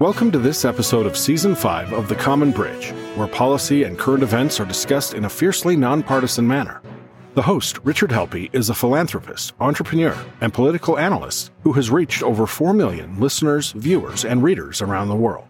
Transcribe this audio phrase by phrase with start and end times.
[0.00, 4.22] Welcome to this episode of Season 5 of The Common Bridge, where policy and current
[4.22, 6.80] events are discussed in a fiercely nonpartisan manner.
[7.34, 12.46] The host, Richard Helppie, is a philanthropist, entrepreneur, and political analyst who has reached over
[12.46, 15.48] 4 million listeners, viewers, and readers around the world.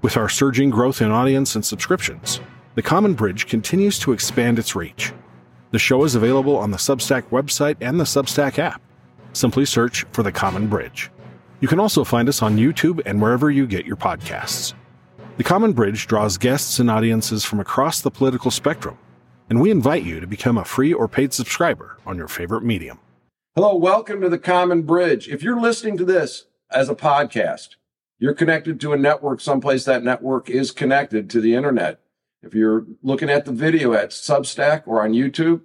[0.00, 2.40] With our surging growth in audience and subscriptions,
[2.76, 5.12] The Common Bridge continues to expand its reach.
[5.70, 8.80] The show is available on the Substack website and the Substack app.
[9.34, 11.10] Simply search for The Common Bridge.
[11.62, 14.74] You can also find us on YouTube and wherever you get your podcasts.
[15.36, 18.98] The Common Bridge draws guests and audiences from across the political spectrum,
[19.48, 22.98] and we invite you to become a free or paid subscriber on your favorite medium.
[23.54, 25.28] Hello, welcome to the Common Bridge.
[25.28, 27.76] If you're listening to this as a podcast,
[28.18, 32.00] you're connected to a network someplace that network is connected to the internet.
[32.42, 35.60] If you're looking at the video at Substack or on YouTube,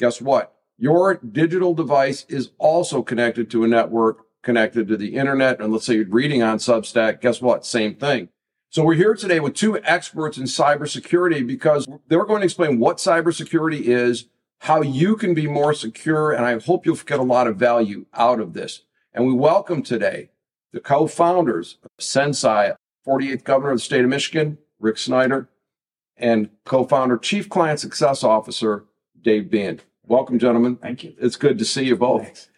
[0.00, 0.56] guess what?
[0.76, 5.60] Your digital device is also connected to a network connected to the internet.
[5.60, 7.66] And let's say you're reading on Substack, guess what?
[7.66, 8.28] Same thing.
[8.70, 12.98] So we're here today with two experts in cybersecurity because they're going to explain what
[12.98, 14.26] cybersecurity is,
[14.60, 18.06] how you can be more secure, and I hope you'll get a lot of value
[18.14, 18.82] out of this.
[19.12, 20.30] And we welcome today
[20.72, 25.48] the co-founders of SenSai, 48th governor of the state of Michigan, Rick Snyder,
[26.16, 28.84] and co-founder, chief client success officer,
[29.20, 29.80] Dave Behen.
[30.04, 30.76] Welcome, gentlemen.
[30.76, 31.16] Thank you.
[31.18, 32.22] It's good to see you both.
[32.22, 32.48] Thanks.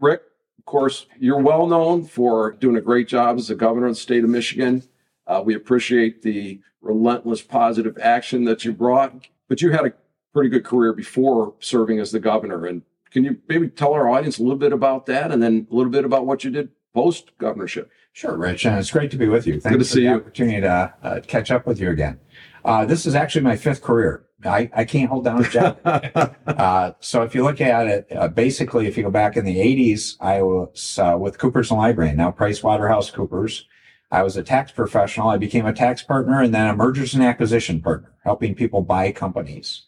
[0.00, 0.22] Rick,
[0.66, 4.24] course, you're well known for doing a great job as the governor of the state
[4.24, 4.82] of Michigan.
[5.26, 9.92] Uh, we appreciate the relentless positive action that you brought, but you had a
[10.32, 12.66] pretty good career before serving as the governor.
[12.66, 15.74] And can you maybe tell our audience a little bit about that and then a
[15.74, 17.90] little bit about what you did post governorship?
[18.12, 18.66] Sure, Rich.
[18.66, 19.60] And it's great to be with you.
[19.60, 20.16] Thanks Good to for see the you.
[20.16, 22.18] opportunity to uh, catch up with you again.
[22.64, 24.25] Uh, this is actually my fifth career.
[24.44, 25.78] I, I can't hold down a job.
[26.46, 29.56] uh, so if you look at it, uh, basically, if you go back in the
[29.56, 33.66] 80s, I was uh, with Coopers and Lybrand, now Price Waterhouse Coopers.
[34.10, 35.30] I was a tax professional.
[35.30, 39.10] I became a tax partner and then a mergers and acquisition partner, helping people buy
[39.10, 39.82] companies.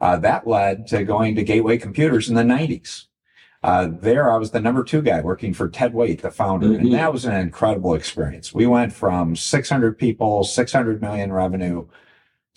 [0.00, 3.06] Uh, that led to going to Gateway Computers in the 90s.
[3.62, 6.80] Uh, there, I was the number two guy working for Ted Waite, the founder, Mhm.
[6.80, 8.52] and that was an incredible experience.
[8.52, 11.86] We went from 600 people, 600 million revenue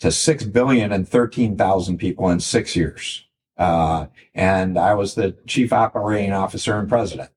[0.00, 3.26] to 6 billion and 13,000 people in six years.
[3.56, 7.30] Uh, and I was the chief operating officer and president.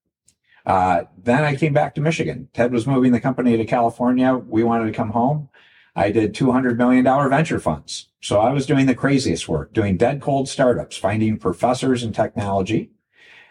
[0.66, 2.50] Uh, then I came back to Michigan.
[2.54, 4.36] Ted was moving the company to California.
[4.36, 5.50] We wanted to come home.
[5.96, 8.10] I did $200 million venture funds.
[8.22, 12.92] So I was doing the craziest work, doing dead cold startups, finding professors in technology.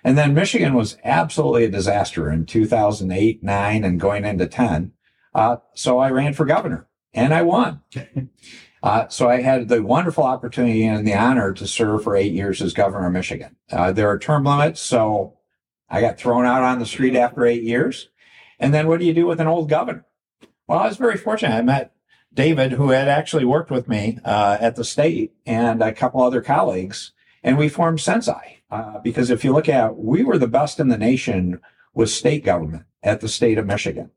[0.03, 4.93] And then Michigan was absolutely a disaster in 2008, nine, and going into 10.
[5.35, 7.83] Uh, so I ran for governor and I won.
[8.83, 12.63] Uh, so I had the wonderful opportunity and the honor to serve for eight years
[12.63, 13.57] as governor of Michigan.
[13.71, 15.37] Uh, there are term limits, so
[15.89, 18.09] I got thrown out on the street after eight years.
[18.59, 20.07] And then what do you do with an old governor?
[20.67, 21.55] Well, I was very fortunate.
[21.55, 21.93] I met
[22.33, 26.41] David, who had actually worked with me uh, at the state, and a couple other
[26.41, 27.13] colleagues,
[27.43, 28.59] and we formed SenSai.
[28.71, 31.61] Uh, because if you look at, we were the best in the nation
[31.93, 34.13] with state government at the state of Michigan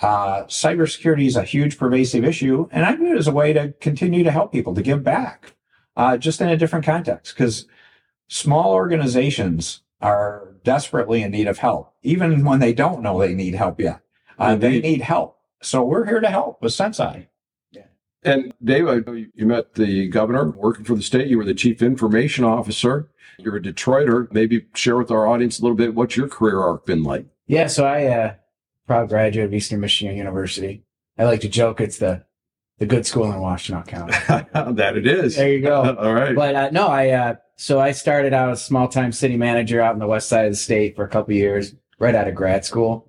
[0.00, 3.72] uh, cybersecurity is a huge pervasive issue, and I view it as a way to
[3.80, 5.54] continue to help people to give back,
[5.96, 7.34] uh, just in a different context.
[7.34, 7.66] Because
[8.28, 13.54] small organizations are desperately in need of help, even when they don't know they need
[13.54, 14.00] help yet.
[14.38, 17.28] Uh, they need help, so we're here to help with SenSai.
[18.24, 21.28] And Dave, I know you you met the governor working for the state.
[21.28, 23.10] You were the chief information officer.
[23.38, 24.32] You're a Detroiter.
[24.32, 27.26] Maybe share with our audience a little bit what your career arc been like.
[27.46, 28.34] Yeah, so I uh
[28.86, 30.84] proud graduate of Eastern Michigan University.
[31.18, 32.24] I like to joke it's the
[32.78, 34.14] the good school in Washtenaw County.
[34.74, 35.36] that it is.
[35.36, 35.96] There you go.
[35.98, 36.34] All right.
[36.34, 39.94] But uh, no, I uh so I started out as small time city manager out
[39.94, 42.64] in the west side of the state for a couple years, right out of grad
[42.64, 43.08] school.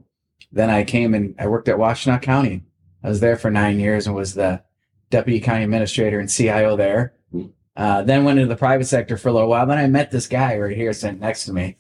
[0.51, 2.63] Then I came and I worked at Washtenaw County.
[3.03, 4.63] I was there for nine years and was the
[5.09, 7.13] deputy county administrator and CIO there.
[7.75, 9.65] Uh, then went into the private sector for a little while.
[9.65, 11.77] Then I met this guy right here sitting next to me,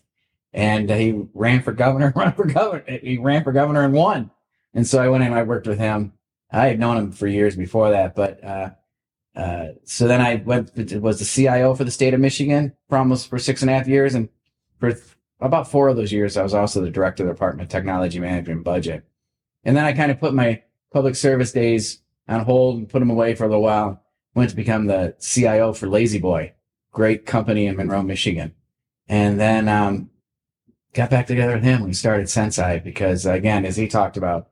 [0.55, 2.13] and he ran for governor.
[2.15, 2.83] Run for governor.
[3.03, 4.31] He ran for governor and won.
[4.73, 5.27] And so I went in.
[5.27, 6.13] and I worked with him.
[6.51, 8.69] I had known him for years before that, but uh,
[9.35, 10.71] uh, so then I went
[11.01, 13.87] was the CIO for the state of Michigan for almost for six and a half
[13.87, 14.29] years, and
[14.79, 15.03] for th-
[15.41, 18.19] about four of those years, I was also the director of the Department of Technology
[18.19, 19.03] Management Budget.
[19.65, 20.63] And then I kind of put my
[20.93, 24.01] public service days on hold and put them away for a little while.
[24.35, 26.53] Went to become the CIO for La-Z-Boy,
[26.91, 28.53] great company in Monroe, Michigan,
[29.09, 30.09] and then um,
[30.95, 31.83] got back together with him.
[31.83, 34.47] We started SenSai because, again, as he talked about,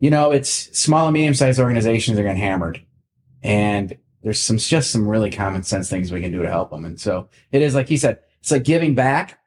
[0.00, 2.84] you know, it's small and medium sized organizations are getting hammered,
[3.42, 6.84] and there's some just some really common sense things we can do to help them.
[6.84, 9.38] And so it is like he said, it's like giving back,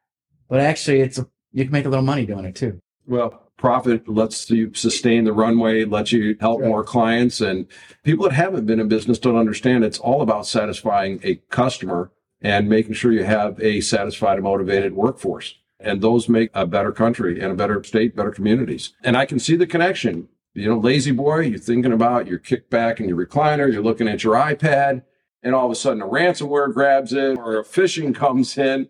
[0.47, 2.79] but actually, it's a, you can make a little money doing it too.
[3.05, 6.69] Well, profit lets you sustain the runway, lets you help Right.
[6.69, 7.41] more clients.
[7.41, 7.67] And
[8.03, 12.11] people that haven't been in business don't understand it's all about satisfying a customer
[12.41, 15.55] and making sure you have a satisfied and motivated workforce.
[15.79, 18.93] And those make a better country and a better state, better communities.
[19.03, 20.27] And I can see the connection.
[20.53, 24.35] You know, La-Z-Boy, you're thinking about your kickback and your recliner, you're looking at your
[24.35, 25.03] iPad,
[25.41, 28.89] and all of a sudden a ransomware grabs it or a phishing comes in.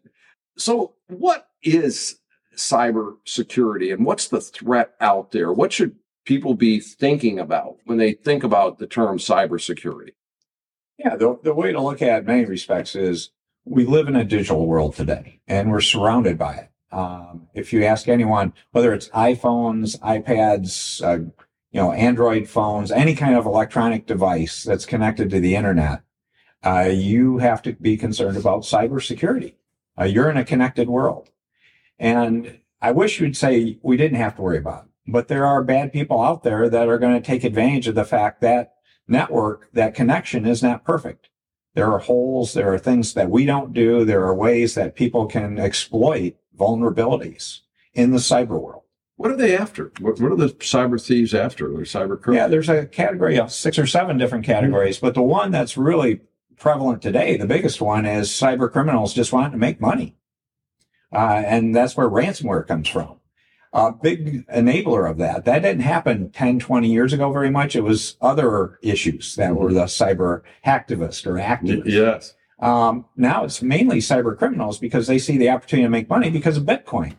[0.58, 2.20] So, what is
[2.56, 5.52] cyber security and what's the threat out there?
[5.54, 5.96] What should
[6.26, 10.14] people be thinking about when they think about the term cybersecurity?
[10.98, 13.32] Yeah, the, the way to look at it in many respects is
[13.64, 16.70] we live in a digital world today and we're surrounded by it.
[16.92, 21.30] Um, if you ask anyone, whether it's iPhones, iPads, uh,
[21.72, 26.02] you know, Android phones, any kind of electronic device that's connected to the internet,
[26.66, 29.54] uh, you have to be concerned about cybersecurity.
[30.00, 31.30] Uh, you're in a connected world.
[32.00, 35.64] And I wish you'd say we didn't have to worry about it, but there are
[35.64, 38.76] bad people out there that are going to take advantage of the fact that
[39.08, 41.30] network, that connection is not perfect.
[41.76, 42.54] There are holes.
[42.54, 44.06] There are things that we don't do.
[44.06, 47.62] There are ways that people can exploit vulnerabilities
[47.94, 48.84] in the cyber world.
[49.16, 49.92] What are they after?
[50.00, 51.66] What, what are the cyber thieves after?
[51.68, 52.36] Or cyber criminals?
[52.36, 56.22] Yeah, there's a category of six or seven different categories, but the one that's really
[56.58, 60.16] prevalent today, the biggest one is cyber criminals just wanting to make money.
[61.12, 63.18] Uh, and that's where ransomware comes from.
[63.74, 65.46] A big enabler of that.
[65.46, 67.76] That didn't happen 10, 20 years ago very much.
[67.76, 71.86] It was other issues that were the cyber hacktivist or activist.
[71.86, 72.34] Yes.
[72.60, 76.58] Um, now it's mainly cyber criminals because they see the opportunity to make money because
[76.58, 77.16] of Bitcoin.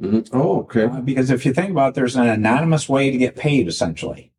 [0.00, 0.28] Mhm.
[0.32, 0.84] Oh, okay.
[0.84, 4.32] Uh, because if you think about it, there's an anonymous way to get paid essentially.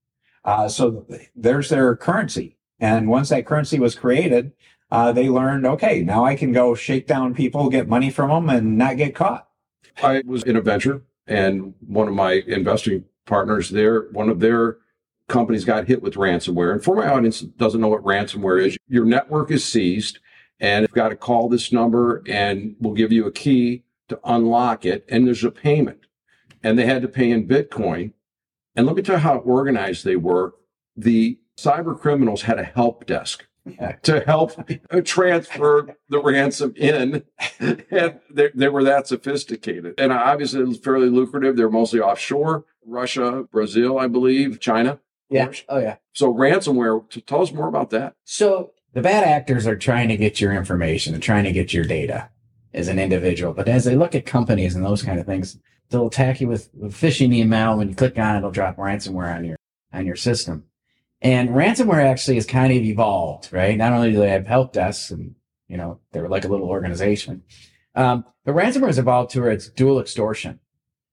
[0.43, 1.05] Uh, so
[1.35, 2.57] there's their currency.
[2.79, 4.51] And once that currency was created,
[4.91, 8.49] uh, they learned, okay, now I can go shake down people, get money from them
[8.49, 9.47] and not get caught.
[10.03, 14.77] I was in a venture and one of my investing partners there, one of their
[15.27, 16.71] companies got hit with ransomware.
[16.73, 20.19] And for my audience that doesn't know what ransomware is, your network is seized
[20.59, 24.85] and you've got to call this number and we'll give you a key to unlock
[24.85, 25.05] it.
[25.09, 25.99] And there's a payment.
[26.63, 28.13] And they had to pay in Bitcoin.
[28.75, 30.55] And let me tell you how organized they were.
[30.97, 33.45] The cyber criminals had a help desk
[34.03, 34.51] to help
[35.03, 37.23] transfer the ransom in.
[37.59, 39.95] And they, they were that sophisticated.
[39.97, 41.55] And obviously, it was fairly lucrative.
[41.55, 44.99] They're mostly offshore Russia, Brazil, I believe, China.
[45.29, 45.51] Yeah.
[45.69, 45.97] Oh, yeah.
[46.13, 48.15] So, ransomware, tell us more about that.
[48.25, 51.83] So the bad actors are trying to get your information and trying to get your
[51.83, 52.29] data
[52.73, 53.53] as an individual.
[53.53, 55.59] But as they look at companies and those kind of things,
[55.89, 57.77] they'll attack you with, phishing email.
[57.77, 59.57] When you click on it, it'll drop ransomware on your
[59.93, 60.63] on your system.
[61.21, 63.77] And ransomware actually has kind of evolved, right?
[63.77, 65.35] Not only do they have help desks and
[65.67, 67.43] you know they're like a little organization,
[67.95, 70.59] um, but ransomware has evolved to where it's dual extortion.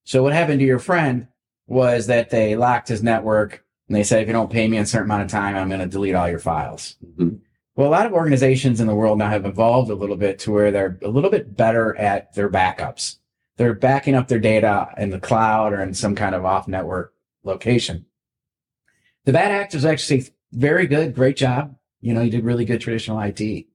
[0.04, 1.26] So what happened to your friend
[1.66, 4.84] was that they locked his network and they said, if you don't pay me in
[4.84, 6.96] a certain amount of time, I'm going to delete all your files.
[7.18, 7.40] Mhm.
[7.74, 10.52] Well, a lot of organizations in the world now have evolved a little bit to
[10.52, 13.16] where they're a little bit better at their backups.
[13.56, 17.14] They're backing up their data in the cloud or in some kind of off network
[17.44, 18.06] location.
[19.24, 21.76] The bad actors actually very good, great job.
[22.00, 23.66] You know, you did really good traditional IT,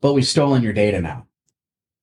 [0.00, 1.26] but we've stolen your data now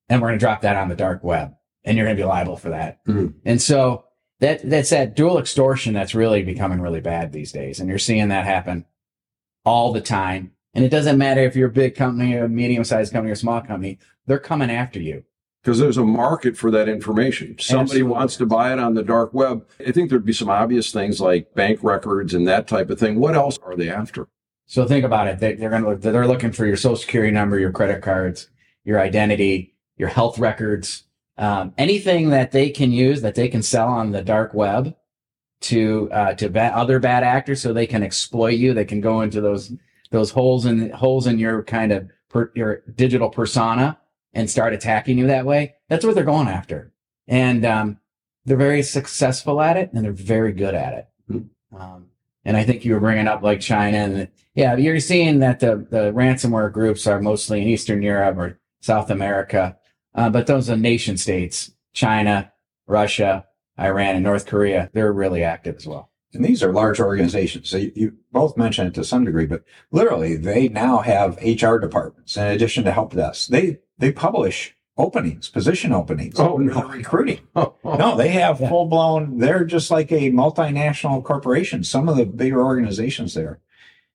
[0.08, 2.28] and we're going to drop that on the dark web and you're going to be
[2.28, 3.04] liable for that.
[3.06, 3.34] Mhm.
[3.44, 4.06] And so
[4.40, 7.80] that, that's that dual extortion that's really becoming really bad these days.
[7.80, 8.86] And you're seeing that happen
[9.66, 10.52] all the time.
[10.78, 13.36] And it doesn't matter if you're a big company, a medium sized company, or a
[13.36, 15.24] small company, they're coming after you.
[15.64, 17.58] Because there's a market for that information.
[17.58, 18.12] Somebody Absolutely.
[18.12, 19.68] wants to buy it on the dark web.
[19.86, 23.20] I think there'd be some obvious things like bank records and that type of thing.
[23.20, 24.28] What else are they after?
[24.68, 25.40] So think about it.
[25.40, 28.48] They, they're going to look, they're looking for your social security number, your credit cards,
[28.84, 31.06] your identity, your health records,
[31.40, 34.96] um, anything that they can use that they can sell on the dark web
[35.62, 38.76] to, uh, to ba- other bad actors so they can exploit you.
[38.76, 39.74] They can go into those,
[40.12, 43.98] those holes in, holes in your kind of, per, your digital persona
[44.34, 45.76] and start attacking you that way.
[45.90, 46.92] That's what they're going after.
[47.28, 48.00] And, um,
[48.46, 51.44] they're very successful at it and they're very good at it.
[51.78, 52.06] Um,
[52.46, 55.86] and I think you were bringing up like China and yeah, you're seeing that the,
[55.90, 59.78] the ransomware groups are mostly in Eastern Europe or South America.
[60.16, 62.52] Uh, but those are nation states, China,
[62.88, 63.46] Russia,
[63.78, 66.10] Iran, and North Korea, they're really active as well.
[66.38, 67.70] And these are large organizations.
[67.70, 71.78] So you, you both mentioned it to some degree, but literally they now have HR
[71.78, 73.48] departments in addition to help desks.
[73.48, 76.40] They, they publish openings, position openings.
[76.40, 76.84] Oh, no.
[76.88, 77.40] recruiting.
[77.56, 78.70] Oh, No, they have Yeah.
[78.70, 83.60] full blown, they're just like a multinational corporation, some of the bigger organizations there.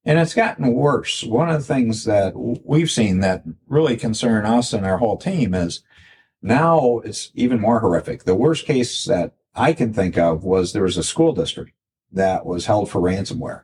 [0.04, 1.22] And it's gotten worse.
[1.22, 5.54] One of the things that we've seen that really concern us and our whole team
[5.54, 5.82] is
[6.40, 8.24] now it's even more horrific.
[8.24, 11.72] The worst case that I can think of was there was a school district
[12.12, 13.62] that was held for ransomware.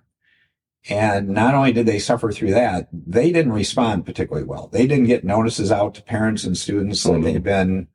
[0.88, 4.68] And not only did they suffer through that, they didn't respond particularly well.
[4.68, 7.22] They didn't get notices out to parents and students that mm-hmm.
[7.24, 7.88] they'd been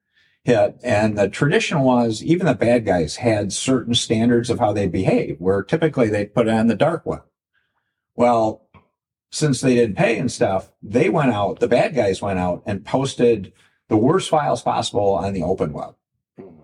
[0.43, 0.77] hit.
[0.83, 5.37] And the tradition was even the bad guys had certain standards of how they behave,
[5.39, 7.23] where typically they put it on the dark web.
[8.15, 8.67] Well,
[9.31, 12.85] since they didn't pay and stuff, they went out, the bad guys went out and
[12.85, 13.53] posted
[13.87, 15.95] the worst files possible on the open web.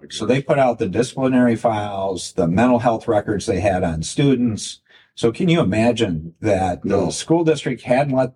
[0.09, 4.81] So they put out the disciplinary files, the mental health records they had on students.
[5.15, 7.05] So can you imagine that No.
[7.07, 8.33] the school district hadn't let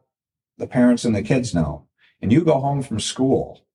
[0.57, 1.87] the parents and the kids know?
[2.21, 3.65] And you go home from school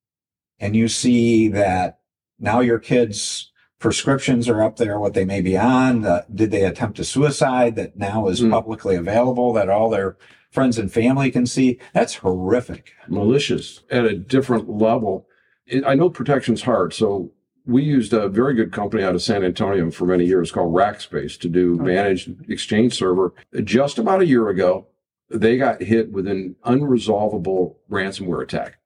[0.60, 1.98] and you see that
[2.38, 3.50] now your kids'
[3.80, 6.04] prescriptions are up there, what they may be on.
[6.04, 8.50] Uh, did they attempt a suicide that now is Mm.
[8.50, 10.16] publicly available that all their
[10.50, 11.78] friends and family can see?
[11.94, 12.92] That's horrific.
[13.08, 15.26] malicious at a different level.
[15.66, 17.30] It, I know protection's hard, so
[17.68, 21.38] we used a very good company out of San Antonio for many years called Rackspace
[21.40, 23.34] to do managed exchange server.
[23.62, 24.86] Just about a year ago,
[25.28, 28.78] they got hit with an unresolvable ransomware attack.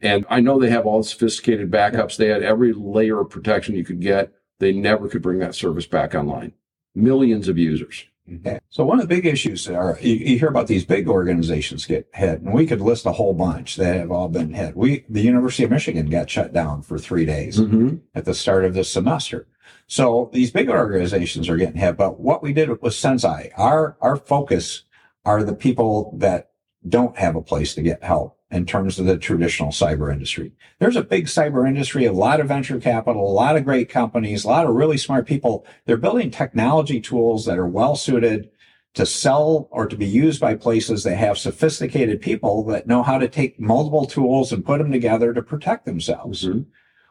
[0.00, 2.16] And I know they have all the sophisticated backups.
[2.16, 4.32] They had every layer of protection you could get.
[4.58, 6.54] They never could bring that service back online.
[6.94, 8.06] Millions of users.
[8.32, 8.60] Okay.
[8.68, 12.08] So one of the big issues are you, you hear about these big organizations get
[12.14, 14.76] hit, and we could list a whole bunch that have all been hit.
[14.76, 17.96] We, the University of Michigan, got shut down for three days Mm-hmm.
[18.14, 19.46] at the start of this semester.
[19.86, 21.96] So these big organizations are getting hit.
[21.96, 24.84] But what we did with SenSai, our our focus
[25.24, 26.50] are the people that
[26.88, 30.52] don't have a place to get help in terms of the traditional cyber industry.
[30.78, 34.44] There's a big cyber industry, a lot of venture capital, a lot of great companies,
[34.44, 35.64] a lot of really smart people.
[35.86, 38.50] They're building technology tools that are well suited
[38.94, 43.18] to sell or to be used by places that have sophisticated people that know how
[43.18, 46.44] to take multiple tools and put them together to protect themselves.
[46.44, 46.66] Mhm.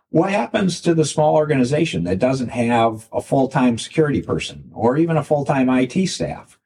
[0.10, 5.15] What happens to the small organization that doesn't have a full-time security person or even
[5.15, 6.58] a full-time IT staff?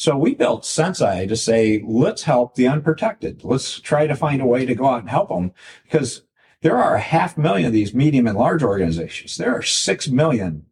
[0.00, 3.44] So we built SenSai to say, let's help the unprotected.
[3.44, 5.52] Let's try to find a way to go out and help them
[5.84, 6.22] because
[6.62, 9.36] there are a half million of these medium and large organizations.
[9.36, 10.64] There are six million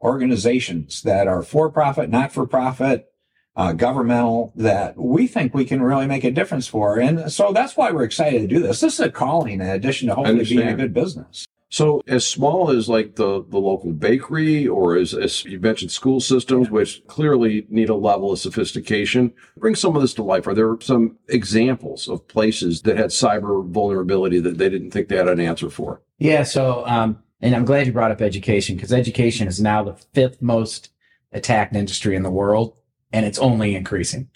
[0.00, 3.12] organizations that are for profit, not for profit,
[3.56, 7.00] uh, governmental that we think we can really make a difference for.
[7.00, 8.78] And so that's why we're excited to do this.
[8.78, 11.46] This is a calling in addition to hopefully being a good business.
[11.72, 16.20] So as small as like the, the local bakery or as, as you mentioned school
[16.20, 20.46] systems, which clearly need a level of sophistication, bring some of this to life.
[20.46, 25.16] Are there some examples of places that had cyber vulnerability that they didn't think they
[25.16, 26.02] had an answer for?
[26.18, 26.42] Yeah.
[26.42, 30.42] So, um, and I'm glad you brought up education because education is now the fifth
[30.42, 30.90] most
[31.32, 32.76] attacked industry in the world,
[33.14, 34.28] and it's only increasing.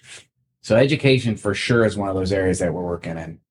[0.61, 3.41] So, education for sure is one of those areas that we're working in.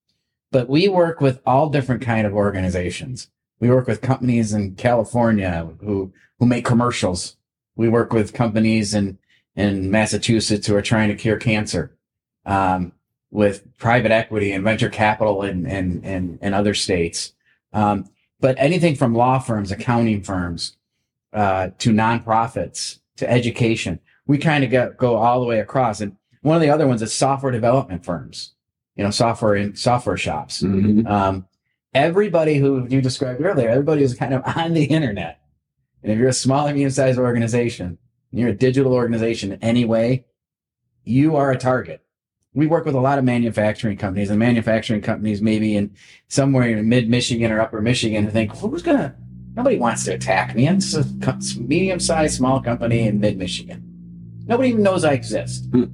[0.51, 3.29] But we work with all different kind of organizations.
[3.61, 7.37] We work with companies in California who who make commercials.
[7.75, 9.19] We work with companies in
[9.55, 11.97] in Massachusetts who are trying to cure cancer.
[12.45, 12.93] Um,
[13.31, 17.33] with private equity and venture capital in in in, in other states.
[17.73, 18.09] Um,
[18.41, 20.77] but anything from law firms, accounting firms,
[21.33, 26.01] uh, to nonprofits, to education, we kind of go, go all the way across.
[26.01, 28.55] And one of the other ones is software development firms,
[28.95, 30.63] you know, software in software shops.
[30.63, 31.07] Mm-hmm.
[31.07, 31.47] Um,
[31.97, 35.41] everybody who you described earlier, everybody is kind of on the internet.
[36.03, 37.99] And if you're a small or medium sized organization,
[38.31, 40.27] you're a digital organization anyway,
[41.05, 42.03] you are a target.
[42.53, 45.95] We work with a lot of manufacturing companies and manufacturing companies maybe in
[46.29, 49.15] somewhere in mid Michigan or upper Michigan think, who's gonna,
[49.55, 50.69] nobody wants to attack me.
[50.69, 53.83] I'm just a medium sized small company in mid Michigan.
[54.47, 55.67] Nobody even knows I exist.
[55.71, 55.85] Hmm.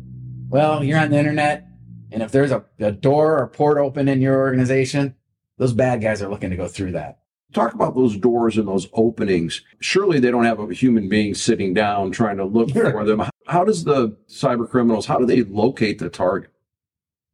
[0.49, 1.69] Well, you're on the internet.
[2.11, 5.15] And if there's a, a door or port open in your organization,
[5.63, 7.21] those bad guys are looking to go through that.
[7.53, 9.63] Talk about those doors and those openings.
[9.79, 12.91] Surely they don't have a human being sitting down trying to look Sure.
[12.91, 13.23] for them.
[13.47, 16.51] How does the cyber criminals, how do they locate the target?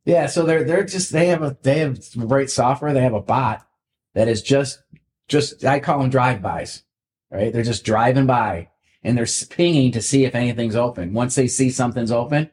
[0.04, 2.92] Yeah, so they're they're just they have a they have great software.
[2.92, 3.66] They have a bot
[4.14, 4.82] that is just
[5.26, 6.82] just I call them drive-bys,
[7.30, 7.50] right?
[7.50, 8.68] They're just driving by
[9.02, 11.14] and they're pinging to see if anything's open.
[11.14, 12.50] Once they see something's open,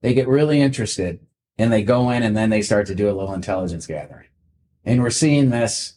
[0.00, 1.20] they get really interested
[1.58, 4.24] and they go in and then they start to do a little intelligence gathering.
[4.84, 5.94] And we're seeing this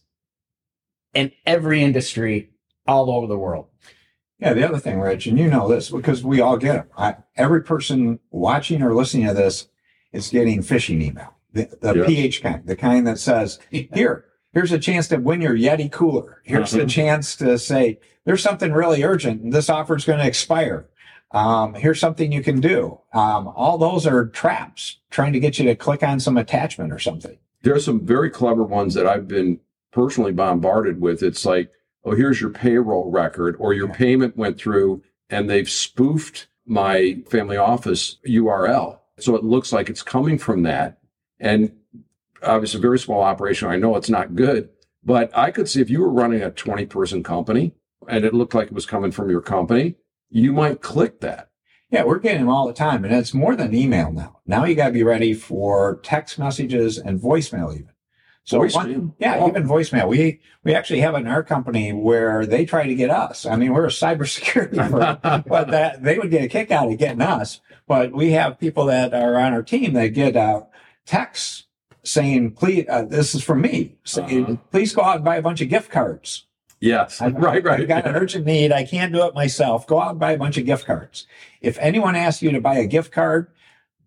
[1.13, 2.49] in every industry
[2.87, 3.67] all over the world.
[4.39, 6.87] Yeah, the other thing, Rich, and you know this because we all get them.
[6.97, 9.67] I, every person watching or listening to this
[10.11, 11.33] is getting phishing email.
[11.53, 12.07] The, the Yes.
[12.07, 16.41] PH kind, the kind that says, here, here's a chance to win your Yeti cooler.
[16.43, 16.83] Here's Uh-huh.
[16.83, 20.89] a chance to say, there's something really urgent and this offer is going to expire.
[21.31, 22.99] Um, here's something you can do.
[23.13, 26.99] Um, all those are traps trying to get you to click on some attachment or
[26.99, 27.37] something.
[27.63, 29.59] There are some very clever ones that I've been
[29.91, 31.23] personally bombarded with.
[31.23, 31.71] It's like,
[32.03, 37.57] oh, here's your payroll record or your payment went through and they've spoofed my family
[37.57, 38.99] office URL.
[39.19, 40.99] So it looks like it's coming from that.
[41.39, 41.73] And
[42.41, 43.69] obviously, a very small operation.
[43.69, 44.69] I know it's not good,
[45.03, 47.73] but I could see if you were running a 20 person company
[48.07, 49.95] and it looked like it was coming from your company,
[50.29, 51.49] you might click that.
[51.93, 54.39] Yeah, we're getting them all the time, and it's more than email now.
[54.47, 57.89] Now you got to be ready for text messages and voicemail even.
[58.45, 58.73] So Voicemail?
[58.73, 59.47] one- yeah, Oh.
[59.47, 60.07] even voicemail.
[60.07, 63.45] We we actually have it in our company where they try to get us.
[63.45, 66.97] I mean, we're a cybersecurity firm, but that they would get a kick out of
[66.97, 67.61] getting us.
[67.87, 70.63] But we have people that are on our team that get uh,
[71.05, 71.65] texts
[72.03, 73.97] saying, "Please, uh, this is from me.
[74.03, 74.55] Saying, Uh-huh.
[74.71, 76.47] please go out and buy a bunch of gift cards."
[76.83, 77.21] Yes.
[77.21, 77.81] I- right, right.
[77.81, 78.71] I've got an urgent need.
[78.71, 79.87] I can't do it myself.
[79.87, 81.25] Go out and buy a bunch of gift cards.
[81.61, 83.47] If anyone asks you to buy a gift card,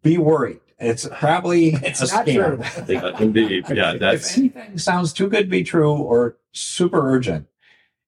[0.03, 0.61] be worried.
[0.79, 2.35] It's probably It's a not scam.
[2.85, 2.95] true.
[2.95, 3.65] Yeah, indeed.
[3.71, 4.33] Yeah, That's...
[4.33, 7.47] if anything sounds too good to be true or super urgent,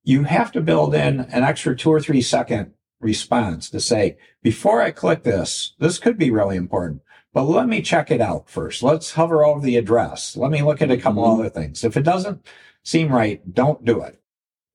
[0.04, 4.80] you have to build in an extra two or three second response to say, before
[4.82, 8.82] I click this, this could be really important, but let me check it out first.
[8.82, 10.36] Let's hover over the address.
[10.36, 11.38] Let me look at a couple Mhm.
[11.40, 11.84] other things.
[11.84, 12.46] If it doesn't
[12.84, 14.18] seem right, don't do it.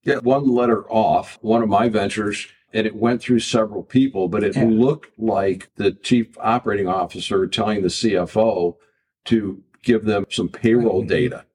[0.06, 4.44] Get one letter off one of my ventures and it went through several people, but
[4.44, 4.66] it Yeah.
[4.66, 8.78] looked like the chief operating officer telling the CFO
[9.26, 11.10] to give them some payroll Right.
[11.10, 11.46] data.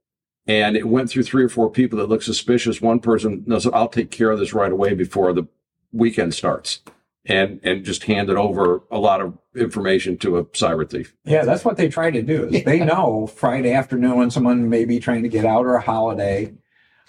[0.46, 2.80] And it went through three or four people that looked suspicious.
[2.80, 5.44] One person knows, I'll take care of this right away before the
[5.92, 6.80] weekend starts.
[7.26, 11.14] And, and just handed over a lot of information to a cyber thief.
[11.26, 12.44] Yeah, that's what they try to do.
[12.46, 15.80] Is They know Friday afternoon when someone may be trying to get out or a
[15.82, 16.54] holiday.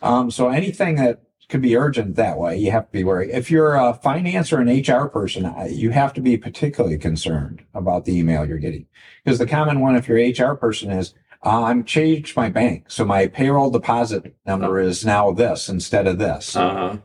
[0.02, 3.32] Um, so anything that could be urgent that way, you have to be worried.
[3.32, 8.06] If you're a finance or an HR person, you have to be particularly concerned about
[8.06, 8.86] the email you're getting.
[9.24, 12.86] Because the common one, if you're an HR person, is uh, I'm changed my bank,
[12.88, 16.56] so my payroll deposit number is now this instead of this.
[16.56, 16.98] Uh-huh.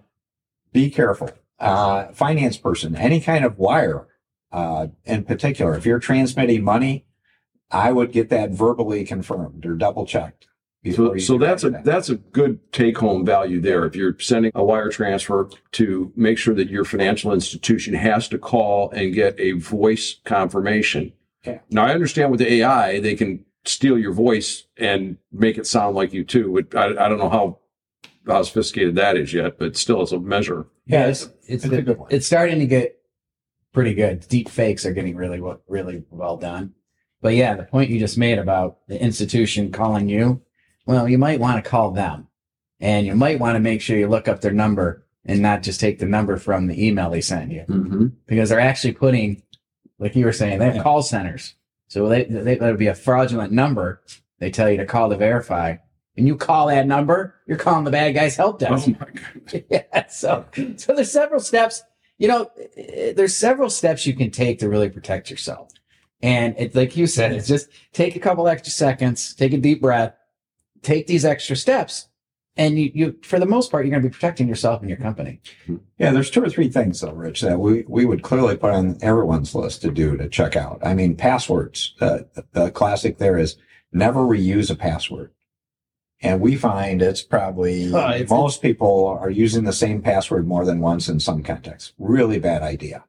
[0.73, 1.31] Be careful.
[1.59, 4.09] Uh, finance person, any kind of wire,
[4.53, 7.07] uh, in particular, if you're transmitting money,
[7.71, 10.49] I would get that verbally confirmed or double checked.
[10.93, 11.85] So, so that's a anything.
[11.85, 13.87] that's a good take home value there.
[13.87, 18.39] If you're sending a wire transfer to make sure that your financial institution has to
[18.39, 21.13] call and get a voice confirmation.
[21.45, 21.61] Yeah.
[21.71, 25.97] Now I understand with the AI they can steal your voice and make it sound
[25.97, 26.59] like you too.
[26.59, 27.59] It- I, I don't know how
[28.27, 30.67] how sophisticated that is yet, but still it's a measure.
[30.87, 32.09] Yeah, it's it's, it's, it's a good one.
[32.11, 32.99] it's starting to get
[33.73, 34.27] pretty good.
[34.29, 36.75] Deep fakes are getting really really well done.
[37.23, 40.43] But yeah, the point you just made about the institution calling you,
[40.87, 42.29] well, you might want to call them,
[42.81, 45.81] and you might want to make sure you look up their number and not just
[45.81, 48.07] take the number from the email they sent you Mm-hmm.
[48.27, 49.43] because they're actually putting,
[49.99, 51.55] like you were saying, they have call centers.
[51.89, 54.03] So they, they that'll be a fraudulent number.
[54.39, 55.77] They tell you to call to verify,
[56.17, 58.89] and you call that number, you're calling the bad guy's help desk.
[58.89, 59.07] Oh my
[59.53, 59.65] God.
[59.71, 60.07] yeah.
[60.09, 60.45] So,
[60.77, 61.83] so there's several steps.
[62.19, 62.51] You know,
[63.17, 65.71] there's several steps you can take to really protect yourself.
[66.23, 69.81] And it's like you said, it's just take a couple extra seconds, take a deep
[69.83, 70.15] breath,
[70.85, 72.09] take these extra steps,
[72.57, 74.99] and you, you for the most part, you're going to be protecting yourself and your
[74.99, 75.41] company.
[75.99, 78.99] Yeah, there's two or three things though, Rich, that we, we would clearly put on
[79.03, 80.79] everyone's list to do to check out.
[80.85, 81.95] I mean, passwords.
[82.01, 82.21] Uh,
[82.53, 83.57] the classic there is
[83.93, 85.33] never reuse a password.
[86.23, 90.65] And we find it's probably Oh, it's- most people are using the same password more
[90.65, 91.93] than once in some contexts.
[91.99, 93.05] Really bad idea.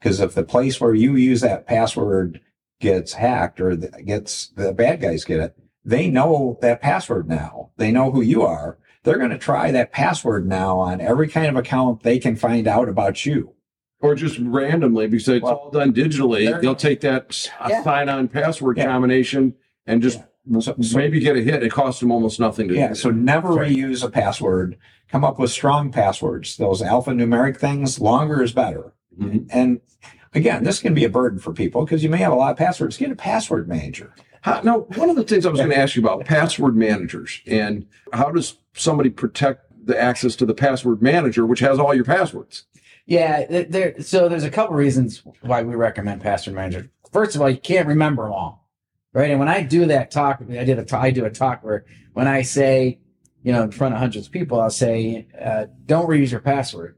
[0.00, 2.40] Because if the place where you use that password
[2.80, 7.70] gets hacked or the, gets the bad guys get it, they know that password now.
[7.76, 8.78] They know who you are.
[9.04, 12.68] They're going to try that password now on every kind of account they can find
[12.68, 13.54] out about you.
[14.00, 16.46] Or just randomly because it's Well, all done digitally.
[16.48, 17.82] they're- They'll take that Yeah.
[17.82, 18.86] sign-on password Yeah.
[18.86, 19.54] combination
[19.86, 20.20] and just
[20.60, 21.62] So- so- maybe get a hit.
[21.62, 22.88] It costs them almost nothing to Yeah.
[22.88, 22.94] do.
[22.96, 23.70] So never Right.
[23.70, 24.76] reuse a password.
[25.08, 26.56] Come up with strong passwords.
[26.56, 28.92] Those alphanumeric things, longer is better.
[29.16, 29.46] Mhm.
[29.52, 29.80] And
[30.34, 32.56] again, this can be a burden for people because you may have a lot of
[32.56, 32.96] passwords.
[32.96, 34.14] Get a password manager.
[34.42, 37.40] How, now, one of the things I was going to ask you about password managers
[37.46, 42.04] and how does somebody protect the access to the password manager, which has all your
[42.04, 42.64] passwords?
[43.06, 44.00] Yeah, there.
[44.00, 46.90] So there's a couple reasons why we recommend password manager.
[47.12, 48.68] First of all, you can't remember them all,
[49.12, 49.30] right?
[49.30, 52.26] And when I do that talk, I did a I do a talk where when
[52.26, 53.00] I say,
[53.42, 56.96] you know, in front of hundreds of people, I'll say, uh, "Don't reuse your password."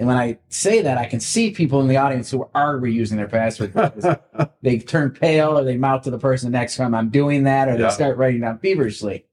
[0.00, 3.16] And when I say that, I can see people in the audience who are reusing
[3.16, 3.74] their password.
[4.62, 7.68] they turn pale or they mouth to the person next to them, I'm doing that,
[7.68, 7.90] or they Yeah.
[7.90, 9.26] start writing down feverishly.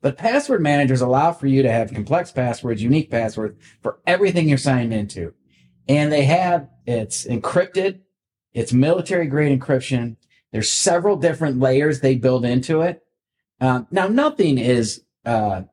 [0.00, 4.56] But password managers allow for you to have complex passwords, unique passwords for everything you're
[4.56, 5.34] signed into.
[5.88, 8.00] And they have, it's encrypted,
[8.54, 10.16] it's military grade encryption.
[10.52, 13.02] There's several different layers they build into it.
[13.60, 15.64] Um, now, nothing is uh,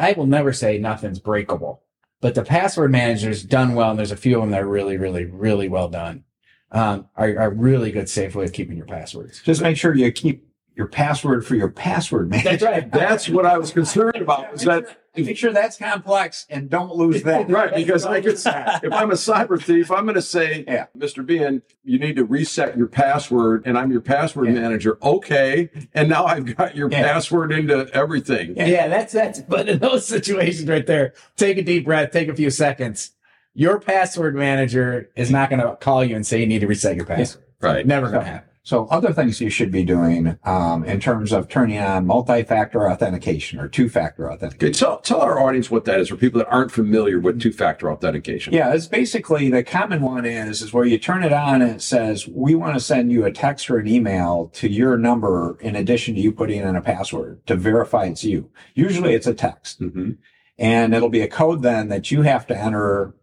[0.00, 1.84] I will never say nothing's breakable,
[2.20, 4.96] but the password manager's done well, and there's a few of them that are really,
[4.96, 6.24] really, really well done.
[6.70, 9.40] Um, are, are really good, safe way of keeping your passwords.
[9.42, 10.47] Just make sure you keep
[10.78, 12.50] your password for your password manager.
[12.50, 12.92] That's right.
[12.92, 14.52] That's what I was concerned about.
[14.52, 17.50] Was that Make sure that's complex and don't lose that.
[17.50, 17.74] right?
[17.74, 20.86] Because I could, if I'm a cyber thief, I'm going to say, Yeah.
[20.96, 21.26] Mr.
[21.26, 24.60] Behen, you need to reset your password, and I'm your password Yeah.
[24.60, 24.96] manager.
[25.02, 27.02] Okay, and now I've got your Yeah.
[27.02, 28.54] password into everything.
[28.56, 28.86] Yeah.
[28.86, 29.40] that's that's.
[29.40, 33.10] But in those situations right there, take a deep breath, take a few seconds.
[33.54, 36.94] Your password manager is not going to call you and say you need to reset
[36.94, 37.42] your password.
[37.60, 37.84] Right.
[37.84, 38.47] Never going to happen.
[38.68, 43.58] So other things you should be doing um, in terms of turning on multi-factor authentication
[43.58, 44.68] or two-factor authentication.
[44.68, 47.90] Okay, tell, tell our audience what that is for people that aren't familiar with two-factor
[47.90, 48.52] authentication.
[48.52, 51.80] Yeah, it's basically the common one is is where you turn it on and it
[51.80, 55.74] says we want to send you a text or an email to your number in
[55.74, 58.50] addition to you putting in a password to verify it's you.
[58.74, 60.10] Usually it's a text hmm
[60.58, 63.14] and it'll be a code then that you have to enter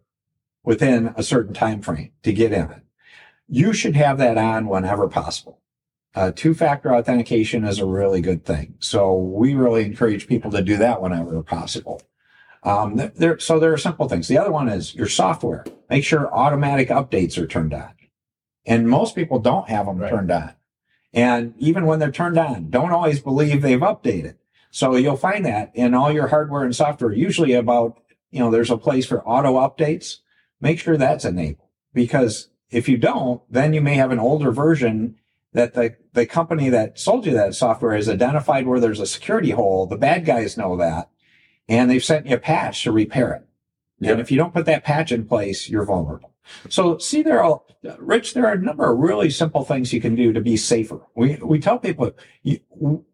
[0.64, 2.82] within a certain time frame to get in it.
[3.48, 5.60] You should have that on whenever possible.
[6.14, 8.74] Uh, two-factor authentication is a really good thing.
[8.78, 12.02] So we really encourage people to do that whenever possible.
[12.62, 14.26] Um, there, so there are simple things.
[14.26, 15.64] The other one is your software.
[15.90, 17.90] Make sure automatic updates are turned on.
[18.64, 20.10] And most people don't have them Right.
[20.10, 20.54] turned on.
[21.12, 24.34] And even when they're turned on, don't always believe they've updated.
[24.70, 28.70] So you'll find that in all your hardware and software, usually about, you know, there's
[28.70, 30.16] a place for auto updates.
[30.60, 35.16] Make sure that's enabled because if you don't, then you may have an older version
[35.54, 39.50] that the, the company that sold you that software has identified where there's a security
[39.50, 39.86] hole.
[39.86, 41.08] The bad guys know that
[41.70, 43.46] and they've sent you a patch to repair it.
[44.06, 46.34] And if you don't put that patch in place, you're vulnerable.
[46.68, 47.62] So see, there are,
[47.98, 51.00] Rich, there are a number of really simple things you can do to be safer.
[51.14, 52.12] We, we tell people,
[52.42, 52.60] you,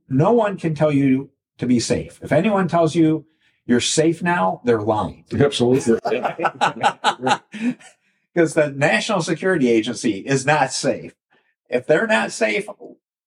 [0.09, 2.19] no one can tell you to be safe.
[2.21, 3.27] If anyone tells you
[3.65, 5.25] you're safe now, they're lying.
[5.33, 6.01] Absolutely.
[8.35, 11.15] Because the National Security Agency is not safe.
[11.69, 12.67] If they're not safe,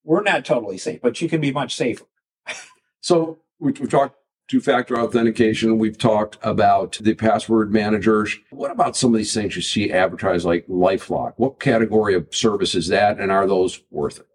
[0.04, 2.06] we're not totally safe, but you can be much safer.
[3.02, 5.80] So we, we've talked two-factor authentication.
[5.80, 8.38] We've talked about the password managers.
[8.52, 11.34] What about some of these things you see advertised like LifeLock?
[11.38, 14.28] What category of service is that, and are those worth it?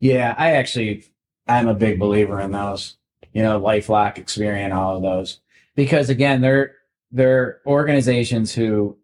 [0.00, 1.04] Yeah, I actually,
[1.46, 2.96] I'm a big believer in those.
[3.32, 5.40] You know, LifeLock, Experian, all of those,
[5.74, 6.74] because again, they're
[7.10, 8.98] they're organizations who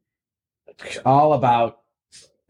[1.04, 1.80] all about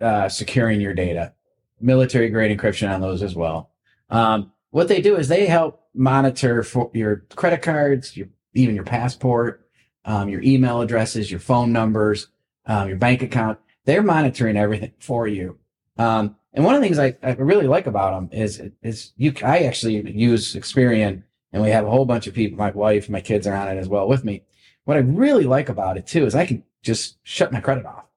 [0.00, 1.32] uh, securing your data,
[1.80, 3.70] military grade encryption on those as well.
[4.10, 8.84] Um, what they do is they help monitor for your credit cards, your even your
[8.84, 9.66] passport,
[10.04, 12.28] um, your email addresses, your phone numbers,
[12.66, 13.58] um, your bank account.
[13.84, 15.58] They're monitoring everything for you.
[15.96, 19.32] Um, and one of the things I, I really like about them is is you.
[19.44, 22.58] I actually use Experian, and we have a whole bunch of people.
[22.58, 24.44] My wife, my kids are on it as well with me.
[24.84, 28.07] What I really like about it too is I can just shut my credit off.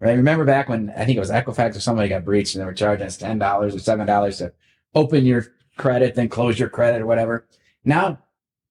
[0.00, 0.16] Right?
[0.16, 2.72] Remember back when I think it was Equifax or somebody got breached and they were
[2.72, 4.52] charging us ten dollars or seven dollars to
[4.94, 7.46] open your credit, then close your credit or whatever.
[7.84, 8.18] Now,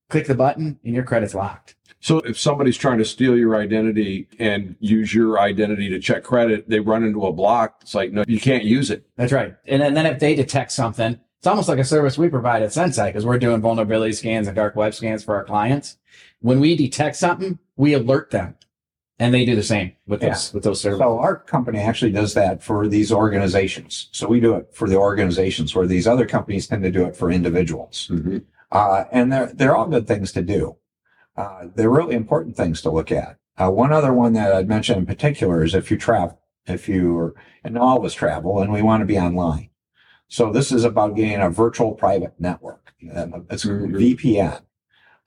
[0.09, 1.75] click the button and your credit's locked.
[2.01, 6.69] So if somebody's trying to steal your identity and use your identity to check credit,
[6.69, 7.79] they run into a block.
[7.81, 9.05] It's like, no, you can't use it.
[9.17, 9.55] That's right.
[9.65, 12.69] And then, then if they detect something, it's almost like a service we provide at
[12.69, 15.97] SenSai because we're doing vulnerability scans and dark web scans for our clients.
[16.41, 18.55] When we detect something, we alert them,
[19.19, 20.29] and they do the same with Yeah.
[20.29, 21.01] those with those services.
[21.01, 24.09] So our company actually does that for these organizations.
[24.11, 27.15] So we do it for the organizations where these other companies tend to do it
[27.15, 28.11] for individuals.
[28.71, 30.77] Uh, and they're, they're all good things to do.
[31.35, 33.37] Uh, they're really important things to look at.
[33.57, 37.33] Uh, one other one that I'd mention in particular is if you travel, if you,
[37.63, 39.69] and all of us travel and we want to be online.
[40.27, 42.93] So this is about getting a virtual private network.
[43.01, 43.97] It's Mhm.
[43.97, 44.61] VPN.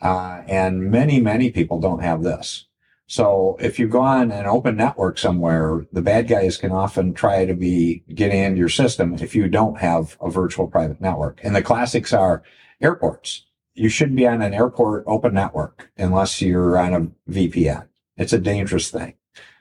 [0.00, 2.66] Uh, and many, many people don't have this.
[3.06, 7.44] So if you go on an open network somewhere, the bad guys can often try
[7.44, 11.40] to be getting into your system if you don't have a virtual private network.
[11.42, 12.42] And the classics are
[12.80, 13.46] airports.
[13.74, 17.88] You shouldn't be on an airport open network unless you're on a VPN.
[18.16, 19.14] It's a dangerous thing.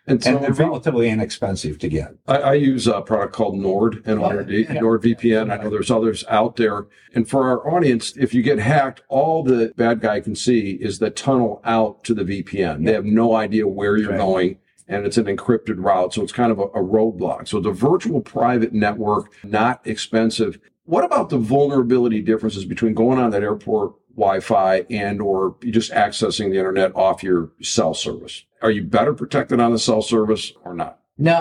[0.07, 2.15] And so And they're relatively inexpensive to get.
[2.27, 4.75] I, I use a product called Nord, oh, and N-O-R-D, Yeah.
[4.81, 5.51] NordVPN.
[5.51, 6.87] I know there's others out there.
[7.13, 10.99] And for our audience, if you get hacked, all the bad guy can see is
[10.99, 12.83] the tunnel out to the VPN.
[12.85, 14.17] They have no idea where you're Right.
[14.17, 14.57] going.
[14.87, 16.13] And it's an encrypted route.
[16.15, 17.47] So it's kind of a, a roadblock.
[17.47, 20.59] So the virtual private network, not expensive.
[20.85, 26.52] What about the vulnerability differences between going on that airport Wi-Fi and or just accessing
[26.52, 28.43] the internet off your cell service?
[28.62, 31.00] Are you better protected on the cell service or not?
[31.17, 31.34] no,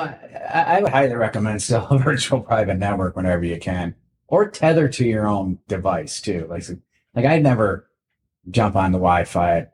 [0.53, 3.95] I, I would highly recommend still a virtual private network whenever you can,
[4.29, 6.47] or tether to your own device too.
[6.51, 6.65] Like,
[7.15, 7.87] like I'd never
[8.51, 9.73] jump on the Wi-Fi at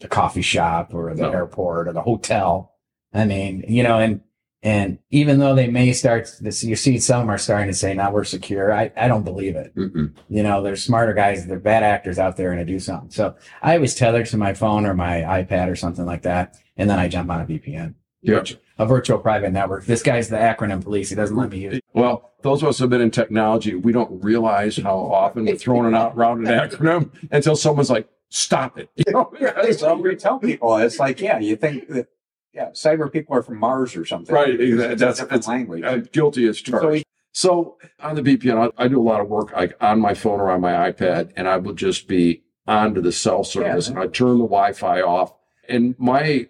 [0.00, 1.30] the coffee shop or the No.
[1.32, 2.72] airport or the hotel.
[3.12, 4.20] I mean, you know, and
[4.64, 8.10] and even though they may start, this, you see some are starting to say, "Now
[8.10, 9.72] we're secure." I I don't believe it.
[9.76, 10.12] Mm-mm.
[10.28, 13.10] You know, there's smarter guys, they're bad actors out there and to do something.
[13.10, 16.90] So I always tether to my phone or my iPad or something like that, and
[16.90, 18.42] then I jump on a VPN, Yeah.
[18.78, 19.84] a virtual private network.
[19.84, 21.10] This guy's the acronym police.
[21.10, 21.74] He doesn't let me use.
[21.74, 21.84] it.
[21.92, 25.56] Well, those of us who have been in technology, we don't realize how often we're
[25.56, 29.30] throwing it out around an acronym until someone's like, "Stop it!" You know,
[29.72, 32.08] So we tell people, it's like, yeah, you think that,
[32.54, 34.34] yeah, cyber people are from Mars or something.
[34.34, 34.84] Right, exactly.
[34.84, 36.12] a That's- different it's- language.
[36.12, 37.04] Guilty as charged.
[37.32, 40.40] So, on the VPN, I, I do a lot of work like on my phone
[40.40, 43.94] or on my iPad, and I will just be onto the cell service, Yeah.
[43.94, 45.34] and I turn the Wi-Fi off.
[45.68, 46.46] And my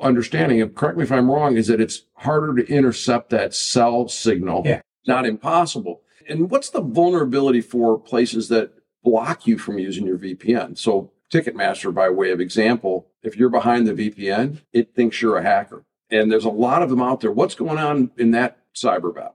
[0.00, 4.08] understanding, and correct me if I'm wrong, is that it's harder to intercept that cell
[4.08, 4.62] signal.
[4.66, 4.82] Yeah.
[5.06, 6.02] Not impossible.
[6.28, 10.76] And what's the vulnerability for places that block you from using your VPN?
[10.76, 15.42] So, Ticketmaster, by way of example, if you're behind the VPN, it thinks you're a
[15.42, 15.84] hacker.
[16.10, 17.32] And there's a lot of them out there.
[17.32, 19.34] What's going on in that cyber battle?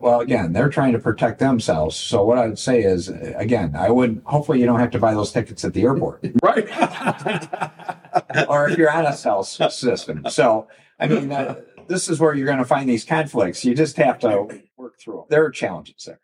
[0.00, 1.96] Well, again, they're trying to protect themselves.
[1.96, 5.12] So what I would say is, again, I would hopefully you don't have to buy
[5.12, 6.68] those tickets at the airport, Right.
[8.48, 10.24] or if you're on a cell system.
[10.30, 10.68] So
[11.00, 13.64] I mean, uh, this is where you're going to find these conflicts.
[13.64, 15.24] You just have to work through them.
[15.30, 16.20] There are challenges there.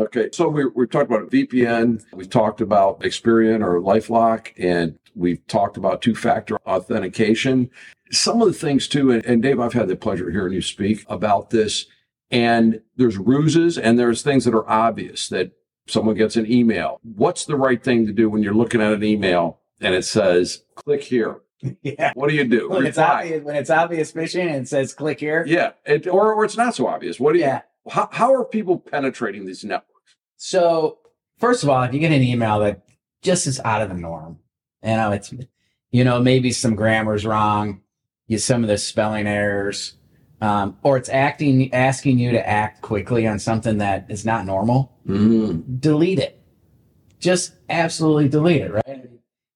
[0.00, 0.28] Okay.
[0.32, 2.04] So we, we've talked about VPN.
[2.12, 7.70] We've talked about Experian or LifeLock, and we've talked about two factor authentication.
[8.10, 10.62] Some of the things too, and, and Dave, I've had the pleasure of hearing you
[10.62, 11.86] speak about this.
[12.30, 15.52] And there's ruses and there's things that are obvious that
[15.86, 16.98] someone gets an email.
[17.02, 20.64] What's the right thing to do when you're looking at an email and it says,
[20.74, 21.40] click here?
[21.82, 22.12] Yeah.
[22.14, 22.68] What do you do?
[22.68, 25.44] When it's obvious, when it's obvious phishing and it says click here.
[25.48, 25.72] Yeah.
[25.86, 27.18] It, or, or it's not so obvious.
[27.18, 27.62] What do you, Yeah.
[27.88, 30.16] How, how are people penetrating these networks?
[30.36, 30.98] So
[31.38, 32.82] first of all, if you get an email that
[33.22, 34.38] just is out of the norm,
[34.82, 35.32] you know, it's
[35.90, 37.80] you know, maybe some grammar's wrong,
[38.26, 39.94] you some of the spelling errors,
[40.40, 44.92] um, or it's acting asking you to act quickly on something that is not normal,
[45.06, 45.80] Mm.
[45.80, 46.40] delete it.
[47.18, 49.08] Just absolutely delete it, right?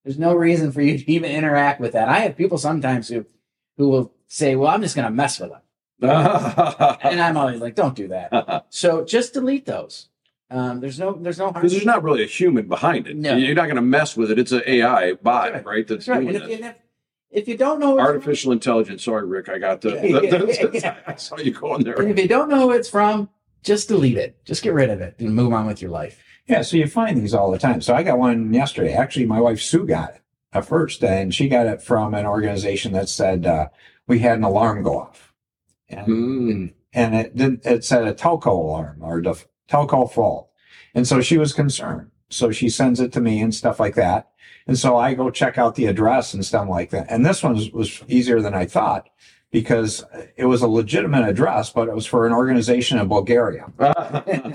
[0.04, 2.08] There's no reason for you to even interact with that.
[2.08, 3.26] I have people sometimes who
[3.76, 5.59] who will say, Well, I'm just gonna mess with them.
[7.02, 8.66] And I'm always like, don't do that.
[8.70, 10.08] So just delete those.
[10.50, 11.54] Um, there's no there's no harm.
[11.54, 13.16] Because there's not really a human behind it.
[13.16, 13.36] No.
[13.36, 14.38] You're not going to mess with it.
[14.38, 15.86] It's an AI bot, That's right?
[15.86, 16.20] That's, That's right.
[16.22, 16.56] doing And if, this.
[16.60, 16.76] and if,
[17.42, 19.04] if you don't know, who it's Artificial intelligence.
[19.04, 19.48] Sorry, Rick.
[19.48, 19.90] I got the.
[20.02, 20.96] Yeah, yeah, yeah.
[21.06, 22.02] I saw you going from, there.
[22.02, 23.28] if you don't know who it's from,
[23.62, 24.44] just delete it.
[24.44, 26.20] Just get rid of it and move on with your life.
[26.46, 27.80] Yeah, so you find these all the time.
[27.80, 28.94] So I got one yesterday.
[28.94, 30.20] Actually, my wife Sue got it
[30.52, 33.68] at first, and she got it from an organization that said uh,
[34.08, 35.29] we had an alarm go off,
[35.90, 36.72] and Mm.
[36.92, 39.34] and it did, it said a telco alarm or the
[39.70, 40.48] telco fault,
[40.94, 42.10] and so she was concerned.
[42.28, 44.28] So she sends it to me and stuff like that,
[44.66, 47.06] and so I go check out the address and stuff like that.
[47.10, 49.08] And this one was, was easier than I thought
[49.50, 50.04] because
[50.36, 53.66] it was a legitimate address, but it was for an organization in Bulgaria.
[53.80, 54.54] and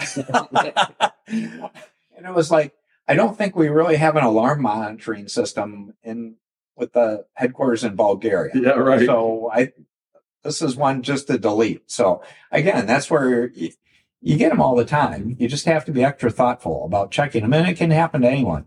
[1.27, 2.73] it was like,
[3.07, 6.35] I don't think we really have an alarm monitoring system in
[6.77, 8.51] with the headquarters in Bulgaria.
[8.55, 9.05] yeah, right.
[9.05, 9.71] So I,
[10.45, 11.89] this is one just to delete.
[11.91, 13.71] So again, that's where you,
[14.21, 15.35] you get them all the time.
[15.39, 18.29] You just have to be extra thoughtful about checking them, and it can happen to
[18.29, 18.65] anyone.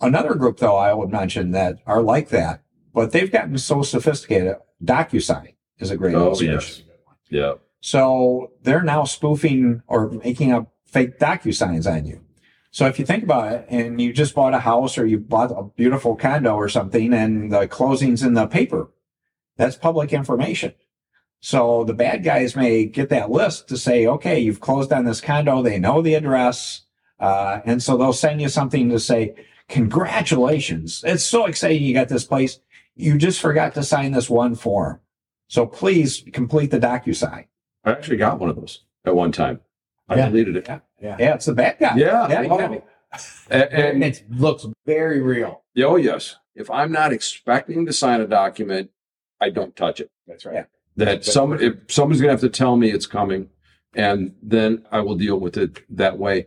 [0.00, 2.62] Another group, though, I would mention that are like that,
[2.94, 4.56] but they've gotten so sophisticated.
[4.84, 6.84] DocuSign is a great Oh, illustration.
[6.86, 6.96] yes.
[7.30, 7.52] Yeah.
[7.80, 12.20] So they're now spoofing or making up fake DocuSigns on you.
[12.70, 15.50] So if you think about it and you just bought a house or you bought
[15.50, 18.88] a beautiful condo or something and the closing's in the paper,
[19.58, 20.72] that's public information.
[21.40, 25.20] So the bad guys may get that list to say, okay, you've closed on this
[25.20, 25.62] condo.
[25.62, 26.82] They know the address.
[27.20, 29.34] Uh, and so they'll send you something to say,
[29.68, 31.02] congratulations.
[31.04, 32.60] It's so exciting you got this place.
[32.94, 35.00] You just forgot to sign this one form.
[35.48, 37.46] So please complete the DocuSign.
[37.84, 39.60] I actually got one of those at one time.
[40.08, 40.26] I Yeah.
[40.28, 40.66] deleted it.
[40.68, 40.80] Yeah.
[41.00, 41.16] Yeah.
[41.18, 41.96] Yeah, it's the bad guy.
[41.96, 42.28] Yeah.
[42.28, 42.56] Yeah, you wow.
[42.58, 42.80] got me.
[43.50, 45.62] A- And And, it looks very real.
[45.78, 46.36] oh, yes.
[46.54, 48.90] If I'm not expecting to sign a document,
[49.40, 50.10] I don't touch it.
[50.26, 50.66] That's right.
[50.96, 53.50] That some, if somebody's going to have to tell me it's coming,
[53.94, 56.46] and then I will deal with it that way.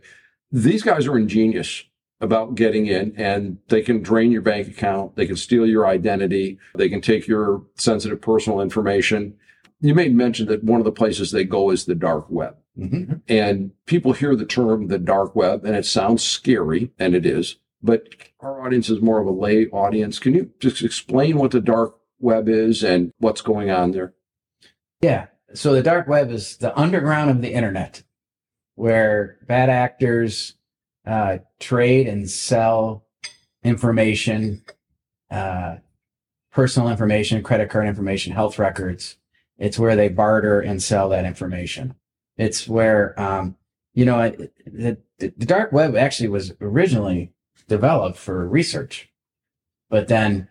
[0.50, 1.84] These guys are ingenious
[2.20, 5.16] about getting in and they can drain your bank account.
[5.16, 6.58] They can steal your identity.
[6.76, 9.34] They can take your sensitive personal information.
[9.80, 12.56] You made mention that one of the places they go is the dark web.
[12.78, 13.14] Mm-hmm.
[13.28, 17.56] And people hear the term the dark web and it sounds scary, and it is,
[17.82, 18.08] but
[18.40, 20.18] our audience is more of a lay audience.
[20.18, 24.14] Can you just explain what the dark web is and what's going on there?
[25.00, 25.26] Yeah.
[25.54, 28.02] So the dark web is the underground of the internet
[28.74, 30.54] where bad actors
[31.06, 33.04] uh, trade and sell
[33.62, 34.62] information
[35.30, 35.76] uh,
[36.52, 39.16] personal information, credit card information, health records.
[39.58, 41.94] It's where they barter and sell that information.
[42.36, 43.56] It's where, um,
[43.94, 44.30] you know,
[44.66, 47.32] the, the dark web actually was originally
[47.68, 49.10] developed for research,
[49.88, 50.48] but then,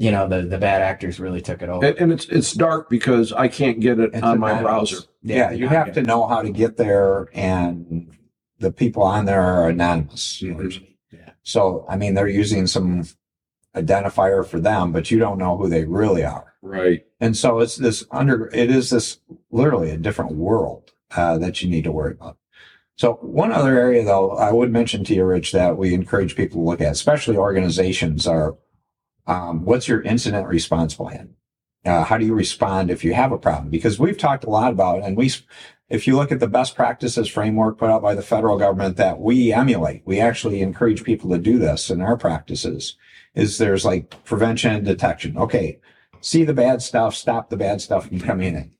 [0.00, 1.84] you know, the, the bad actors really took it over.
[1.84, 4.92] And, and it's it's dark because I can't get it It's on my anonymous.
[4.92, 5.08] browser.
[5.22, 8.10] Yeah, you have to know how to get there, and
[8.58, 10.40] the people on there are anonymous.
[10.40, 10.86] Mhm.
[11.12, 11.32] Yeah.
[11.42, 13.04] So, I mean, they're using some
[13.76, 16.54] identifier for them, but you don't know who they really are.
[16.62, 17.04] Right.
[17.20, 19.18] And so it's this under, it is this
[19.50, 22.36] literally a different world uh, that you need to worry about.
[22.96, 26.60] So one other area though, I would mention to you, Rich, that we encourage people
[26.60, 28.56] to look at, especially organizations are,
[29.30, 31.36] um, what's your incident response plan?
[31.84, 33.70] Uh, how do you respond if you have a problem?
[33.70, 35.30] Because we've talked a lot about, and we,
[35.88, 39.20] if you look at the best practices framework put out by the federal government that
[39.20, 42.96] we emulate, we actually encourage people to do this in our practices
[43.34, 45.38] is there's like prevention and detection.
[45.38, 45.78] Okay.
[46.20, 48.72] See the bad stuff, stop the bad stuff from coming in.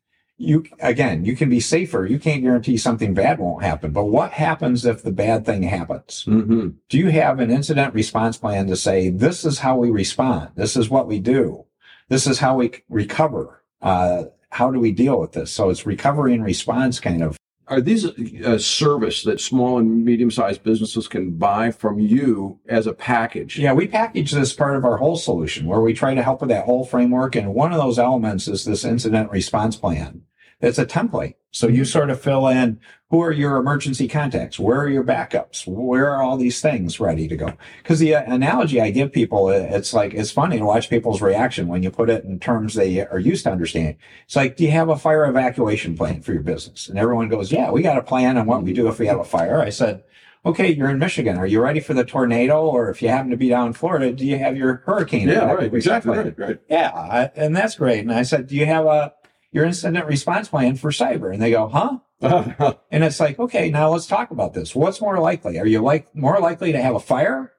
[0.43, 2.07] You, again, you can be safer.
[2.07, 6.25] You can't guarantee something bad won't happen, but what happens if the bad thing happens?
[6.27, 6.69] Mm-hmm.
[6.89, 10.53] Do you have an incident response plan to say, this is how we respond?
[10.55, 11.67] This is what we do.
[12.09, 13.63] This is how we recover.
[13.83, 15.53] Uh, how do we deal with this?
[15.53, 17.37] So it's recovery and response kind of
[17.69, 22.87] Are these a service that small and medium sized businesses can buy from you as
[22.87, 23.59] a package?
[23.59, 26.49] Yeah, we package this part of our whole solution where we try to help with
[26.49, 27.37] that whole framework.
[27.37, 30.23] And one of those elements is this incident response plan.
[30.61, 31.35] It's a template.
[31.53, 34.59] So you sort of fill in who are your emergency contacts?
[34.59, 35.67] Where are your backups?
[35.67, 37.55] Where are all these things ready to go?
[37.83, 41.21] Because the uh, analogy I give people, uh, it's like, it's funny to watch people's
[41.21, 43.97] reaction when you put it in terms they are used to understanding.
[44.27, 46.89] It's like, do you have a fire evacuation plan for your business?
[46.89, 49.19] And everyone goes, yeah, we got a plan on what we do if we have
[49.19, 49.61] a fire.
[49.61, 50.05] I said,
[50.47, 51.37] okay, you're in Michigan.
[51.37, 52.65] Are you ready for the tornado?
[52.65, 55.27] Or if you happen to be down in Florida, do you have your hurricane?
[55.27, 55.75] Yeah, right.
[55.75, 56.39] Exactly right.
[56.39, 56.61] Right.
[56.69, 58.01] Yeah, and that's great.
[58.01, 59.15] And I said, do you have a
[59.53, 61.33] your incident response plan for cyber?
[61.33, 61.99] And they go, huh?
[62.91, 64.75] And it's like, okay, now let's talk about this.
[64.75, 65.59] What's more likely?
[65.59, 67.53] Are you like more likely to have a fire,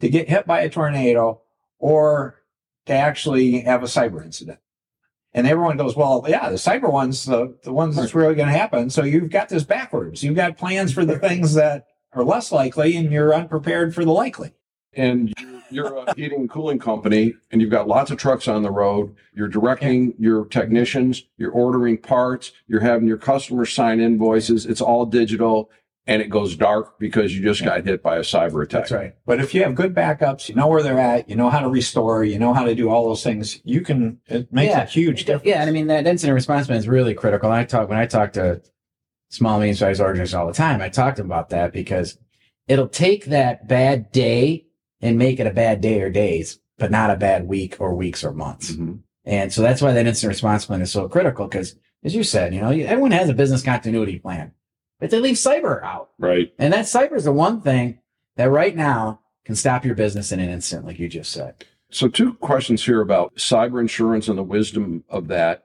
[0.00, 1.42] to get hit by a tornado,
[1.78, 2.36] or
[2.86, 4.58] to actually have a cyber incident?
[5.34, 8.56] And everyone goes, well, yeah, the cyber one's the, the ones that's really going to
[8.56, 8.88] happen.
[8.88, 10.22] So you've got this backwards.
[10.22, 14.12] You've got plans for the things that are less likely and you're unprepared for the
[14.12, 14.54] likely.
[14.92, 15.34] and
[15.70, 19.14] you're a heating and cooling company and you've got lots of trucks on the road
[19.34, 25.06] you're directing your technicians you're ordering parts you're having your customers sign invoices it's all
[25.06, 25.70] digital
[26.06, 29.14] and it goes dark because you just got hit by a cyber attack That's right.
[29.24, 31.68] But if you have good backups, you know where they're at, you know how to
[31.70, 34.82] restore, you know how to do all those things, you can, it makes Yeah.
[34.82, 35.46] a huge difference.
[35.46, 37.50] Yeah, and I mean that incident response plan is really critical.
[37.50, 38.60] And I talk when I talk to
[39.30, 40.82] small medium sized organizations all the time.
[40.82, 42.18] I talk to them about that because
[42.68, 44.66] it'll take that bad day
[45.04, 48.24] and make it a bad day or days, but not a bad week or weeks
[48.24, 48.72] or months.
[48.72, 49.00] Mhm.
[49.24, 51.46] And so that's why that instant response plan is so critical.
[51.46, 54.52] Because as you said, you know, everyone has a business continuity plan,
[54.98, 56.10] but they leave cyber out.
[56.18, 57.98] right And that cyber is the one thing
[58.36, 61.54] that right now can stop your business in an instant, like you just said.
[61.90, 65.64] so two questions here about cyber insurance and the wisdom of that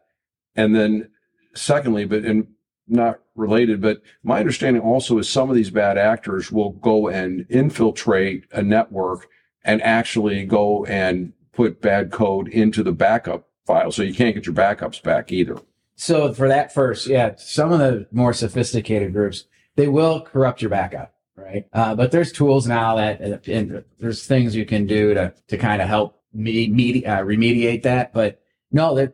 [0.55, 1.09] and then
[1.55, 2.45] secondly but and
[2.89, 7.45] not related but my understanding also is some of these bad actors will go and
[7.49, 9.27] infiltrate a network
[9.63, 14.45] and actually go and put bad code into the backup file so you can't get
[14.45, 15.57] your backups back either
[15.95, 19.43] So for that first, yeah, some of the more sophisticated groups,
[19.75, 21.65] they will corrupt your backup, right?
[21.73, 25.81] Uh, but there's tools now that, and there's things you can do to, to kind
[25.81, 28.13] of help me, medi- uh, remediate that.
[28.13, 28.39] But
[28.71, 29.09] no, I-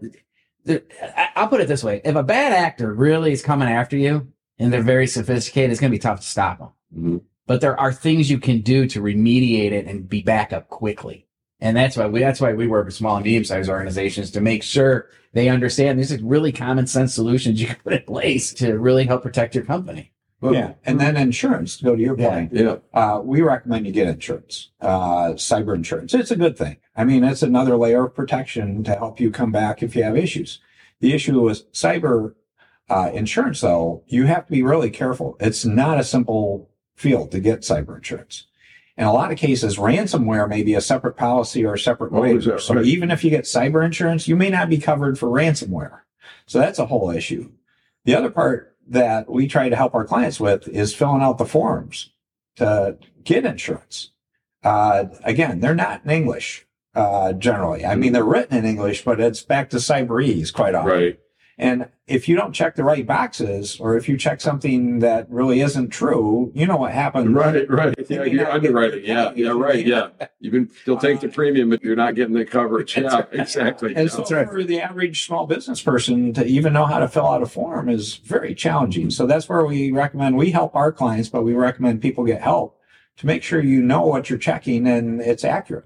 [1.36, 2.02] I'll put it this way.
[2.04, 5.92] If a bad actor really is coming after you and they're very sophisticated, it's going
[5.92, 6.70] to be tough to stop them.
[6.96, 7.22] Mhm.
[7.48, 11.28] But there are things you can do to remediate it and be back up quickly.
[11.60, 14.42] And that's why we, that's why we work with small and medium sized organizations to
[14.42, 18.54] make sure they understand these are really common sense solutions you can put in place
[18.56, 20.12] to really help protect your company.
[20.46, 20.74] But- Yeah.
[20.86, 22.30] And then insurance, to go to your Yeah.
[22.30, 22.54] point.
[22.54, 26.14] yeah Uh, we recommend you get insurance, uh, cyber insurance.
[26.14, 26.78] It's a good thing.
[26.96, 30.16] I mean, it's another layer of protection to help you come back if you have
[30.18, 30.60] issues.
[31.02, 32.34] The issue with cyber
[32.88, 35.36] uh, insurance, though, you have to be really careful.
[35.40, 38.46] It's not a simple field to get cyber insurance.
[38.96, 42.22] In a lot of cases, ransomware may be a separate policy or a separate Oh,
[42.22, 42.60] waiver.
[42.60, 42.86] So right?
[42.86, 46.02] even if you get cyber insurance, you may not be covered for ransomware.
[46.46, 47.50] So that's a whole issue.
[48.06, 51.46] The other part that we try to help our clients with is filling out the
[51.46, 52.12] forms
[52.58, 54.12] to get insurance.
[54.64, 56.66] Uh, again, they're not in English
[56.96, 57.86] uh, generally.
[57.86, 60.92] I mean, they're written in English, but it's back to cyberese quite often.
[60.92, 61.20] right
[61.58, 65.62] And if you don't check the right boxes, or if you check something that really
[65.62, 67.30] isn't true, you know what happens.
[67.30, 67.96] Right, right.
[67.98, 69.06] You Yeah, you're underwriting.
[69.06, 69.86] Yeah, yeah, right.
[69.86, 70.10] Yeah.
[70.42, 72.98] You can still take the uh, premium, but you're not getting the coverage.
[72.98, 73.28] Yeah, right.
[73.32, 73.96] exactly.
[73.96, 74.50] And so right.
[74.50, 77.88] for the average small business person to even know how to fill out a form
[77.88, 79.10] is very challenging.
[79.10, 82.78] So that's where we recommend we help our clients, but we recommend people get help
[83.18, 85.86] to make sure you know what you're checking and it's accurate.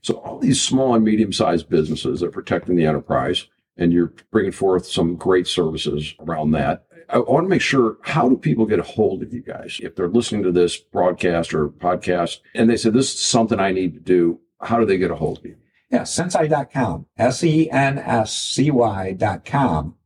[0.00, 3.46] So all these small and medium sized businesses are protecting the enterprise,
[3.76, 6.84] and you're bringing forth some great services around that.
[7.08, 9.96] I want to make sure how do people get a hold of you guys if
[9.96, 13.94] they're listening to this broadcast or podcast and they say this is something I need
[13.94, 14.40] to do?
[14.60, 15.56] How do they get a hold of you?
[15.90, 19.96] Yeah, SenSai.com, S E N S C Y.com.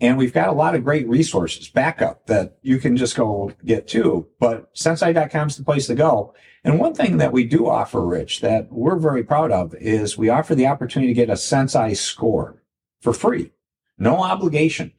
[0.00, 3.88] And we've got a lot of great resources, backup that you can just go get
[3.88, 4.28] to.
[4.38, 6.34] But SenSai.com is the place to go.
[6.62, 10.28] And one thing that we do offer, Rich, that we're very proud of is we
[10.28, 12.62] offer the opportunity to get a SenSai score
[13.04, 13.52] for free,
[13.98, 14.90] no obligation.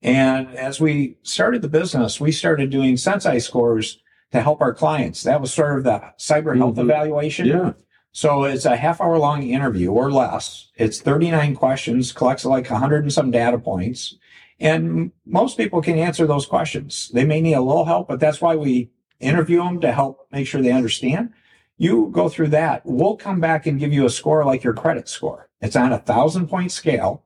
[0.00, 3.98] And as we started the business, we started doing SenSai scores
[4.30, 5.24] to help our clients.
[5.24, 6.82] That was sort of the cyber health Mhm.
[6.82, 7.46] evaluation.
[7.46, 7.72] Yeah.
[8.12, 10.70] So it's a half hour long interview or less.
[10.76, 14.14] It's 39 questions, collects like 100 and some data points.
[14.60, 17.10] And most people can answer those questions.
[17.12, 20.46] They may need a little help, but that's why we interview them to help make
[20.46, 21.30] sure they understand.
[21.76, 22.82] You go through that.
[22.84, 25.48] We'll come back and give you a score like your credit score.
[25.60, 27.23] It's on a thousand point scale.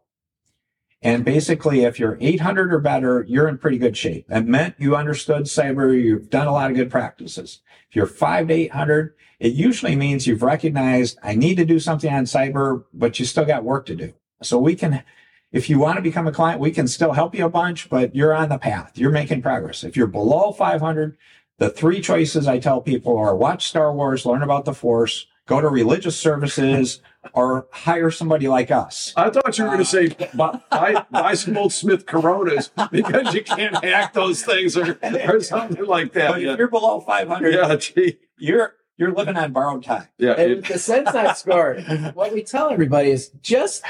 [1.00, 4.26] And basically, if you're 800 or better, you're in pretty good shape.
[4.28, 6.00] That meant you understood cyber.
[6.00, 7.60] You've done a lot of good practices.
[7.88, 12.12] If you're five to 800, it usually means you've recognized I need to do something
[12.12, 14.12] on cyber, but you still got work to do.
[14.42, 15.04] So we can,
[15.52, 18.14] if you want to become a client, we can still help you a bunch, but
[18.16, 18.98] you're on the path.
[18.98, 19.84] You're making progress.
[19.84, 21.16] If you're below 500,
[21.58, 25.60] the three choices I tell people are watch Star Wars, learn about the Force, go
[25.60, 27.00] to religious services,
[27.32, 29.12] or hire somebody like us.
[29.16, 32.70] I thought you were going to uh, say buy, buy, buy some old Smith Coronas
[32.92, 36.30] because you can't hack those things or, or something like that.
[36.30, 38.18] But Yeah, if you're below 500, yeah, gee.
[38.38, 40.08] you're you're living on borrowed time.
[40.18, 40.32] yeah.
[40.32, 41.74] And it- the SenSai score,
[42.14, 43.82] what we tell everybody is just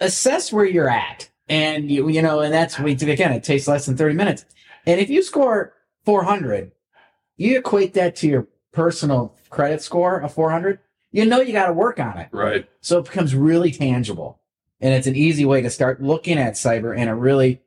[0.00, 1.28] assess where you're at.
[1.48, 4.44] And you, you know, and that's we again, it takes less than 30 minutes.
[4.86, 5.72] And if you score
[6.04, 6.72] 400,
[7.36, 10.78] you equate that to your personal credit score of 400,
[11.12, 12.28] you know you got to work on it.
[12.32, 12.68] right.
[12.80, 14.40] So it becomes really tangible.
[14.80, 17.62] And it's an easy way to start looking at cyber in a really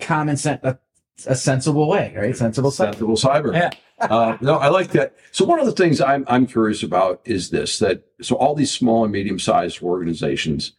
[0.00, 0.78] common sense, a,
[1.26, 2.34] a sensible way, right?
[2.34, 2.94] Sensible cyber.
[2.94, 3.52] Sensible cyber.
[3.52, 3.70] Yeah.
[4.00, 5.16] uh, no, I like that.
[5.32, 8.70] So one of the things I'm I'm curious about is this: that so all these
[8.70, 10.72] small and medium sized organizations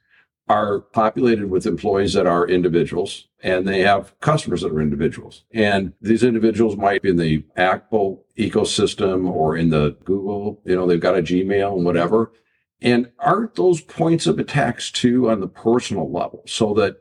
[0.48, 5.46] are populated with employees that are individuals, and they have customers that are individuals.
[5.54, 10.62] And these individuals might be in the Apple ecosystem or in the Google.
[10.66, 12.34] You know, they've got a Gmail and whatever.
[12.82, 16.98] And aren't those points of attacks too on the personal level, so that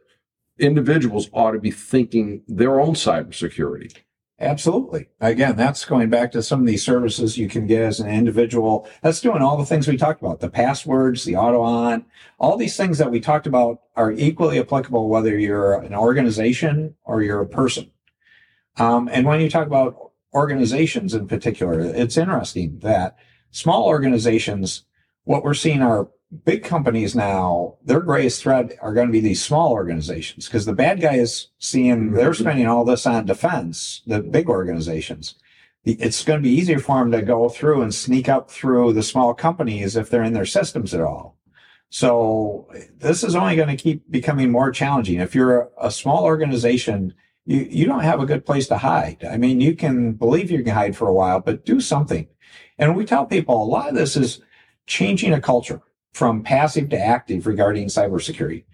[0.59, 3.97] individuals ought to be thinking their own cybersecurity?
[4.41, 5.09] Absolutely.
[5.21, 8.89] Again, that's going back to some of these services you can get as an individual.
[9.03, 12.07] That's doing all the things we talked about, the passwords, the auto on,
[12.39, 17.23] all these things that we talked about are equally applicable whether you're an organization or
[17.23, 17.91] you're a person.
[18.79, 23.19] Um, and when you talk about organizations in particular, it's interesting that
[23.51, 24.85] small organizations,
[25.25, 26.09] what we're seeing are
[26.45, 30.73] big companies now, their greatest threat are going to be these small organizations because the
[30.73, 32.15] bad guy is seeing mm-hmm.
[32.15, 35.35] they're spending all this on defense, the big organizations.
[35.85, 39.03] It's going to be easier for them to go through and sneak up through the
[39.03, 41.39] small companies if they're in their systems at all.
[41.89, 45.21] So this is only going to keep becoming more challenging.
[45.21, 47.15] If you're a, a small organization,
[47.47, 49.25] you, you don't have a good place to hide.
[49.29, 52.29] I mean, you can believe you can hide for a while, but do something.
[52.79, 54.43] And we tell people a lot of this is
[54.87, 55.81] changing a culture
[56.13, 58.65] from passive to active regarding cybersecurity.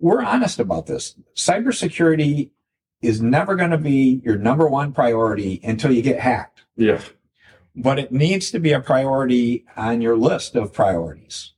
[0.00, 1.16] We're honest about this.
[1.34, 2.50] Cybersecurity
[3.02, 7.00] is never going to be your number one priority until you get hacked, Yeah.
[7.74, 11.52] but it needs to be a priority on your list of priorities.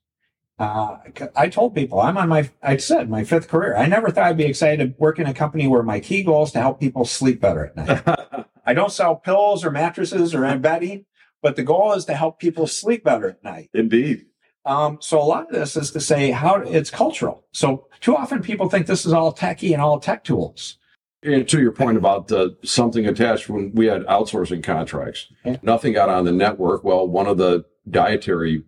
[0.59, 0.97] Uh,
[1.37, 3.77] I told people I'm on my, I said my fifth career.
[3.77, 6.43] I never thought I'd be excited to work in a company where my key goal
[6.43, 8.47] is to help people sleep better at night.
[8.67, 11.07] I don't sell pillows or mattresses or bedding,
[11.43, 13.71] but the goal is to help people sleep better at night.
[13.73, 14.27] Indeed.
[14.65, 17.45] Um, so a lot of this is to say how it's cultural.
[17.53, 20.77] So too often people think this is all techie and all tech tools.
[21.23, 25.27] And to your point about uh, something attached, when we had outsourcing contracts,
[25.63, 26.85] nothing got on the network.
[26.85, 28.63] Well, one of the dietary,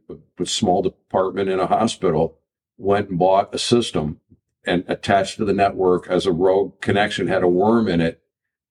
[0.45, 2.39] small department in a hospital,
[2.77, 4.21] went and bought a system
[4.65, 8.21] and attached to the network as a rogue connection, had a worm in it.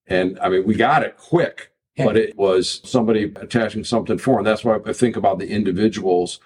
[0.07, 4.39] And I mean, we got it quick, but it was somebody attaching something for.
[4.39, 6.39] And that's why I think about the individuals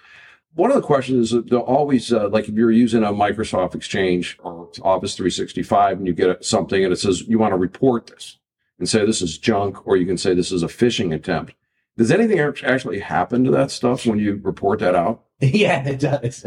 [0.54, 3.74] One of the questions is that they'll always, uh, like if you're using a Microsoft
[3.74, 8.06] Exchange or Office 365 and you get something and it says you want to report
[8.06, 8.38] this
[8.78, 11.54] and say this is junk, or you can say this is a phishing attempt.
[11.96, 15.22] Does anything actually happen to that stuff when you report that out?
[15.40, 16.46] Yeah, it does.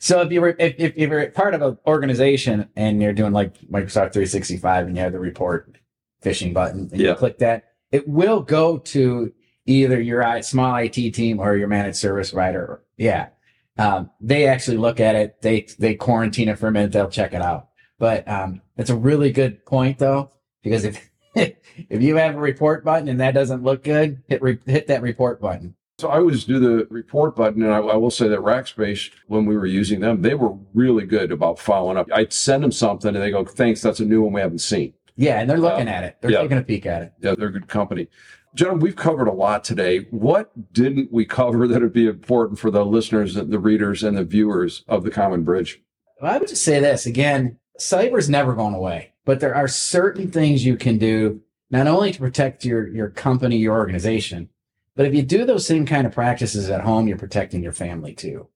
[0.00, 3.54] so if you were if, if you're part of an organization and you're doing like
[3.70, 5.78] Microsoft 365 and you have the report
[6.22, 7.10] phishing button and Yeah.
[7.10, 9.32] you click that, it will go to
[9.68, 12.82] either your small IT team or your managed service provider.
[12.96, 13.28] Yeah.
[13.76, 15.40] Um, they actually look at it.
[15.42, 16.90] They they quarantine it for a minute.
[16.90, 17.68] They'll check it out.
[17.98, 22.84] But um, it's a really good point though, because if if you have a report
[22.84, 25.74] button and that doesn't look good, hit re- hit that report button.
[25.98, 29.46] So I always do the report button, and I, I will say that Rackspace, when
[29.46, 32.06] we were using them, they were really good about following up.
[32.12, 34.94] I'd send them something, and they go, "Thanks, that's a new one we haven't seen."
[35.18, 36.16] Yeah, and they're looking Uh, at it.
[36.20, 36.42] They're yeah.
[36.42, 37.12] taking a peek at it.
[37.20, 38.06] Yeah, they're a good company.
[38.54, 40.06] Gentlemen, we've covered a lot today.
[40.10, 44.24] What didn't we cover that would be important for the listeners, the readers, and the
[44.24, 45.82] viewers of the Common Bridge?
[46.22, 50.30] Well, I would just say this again: cyber's never going away, but there are certain
[50.30, 54.48] things you can do not only to protect your your company, your organization,
[54.94, 58.14] but if you do those same kind of practices at home, you're protecting your family
[58.14, 58.46] too.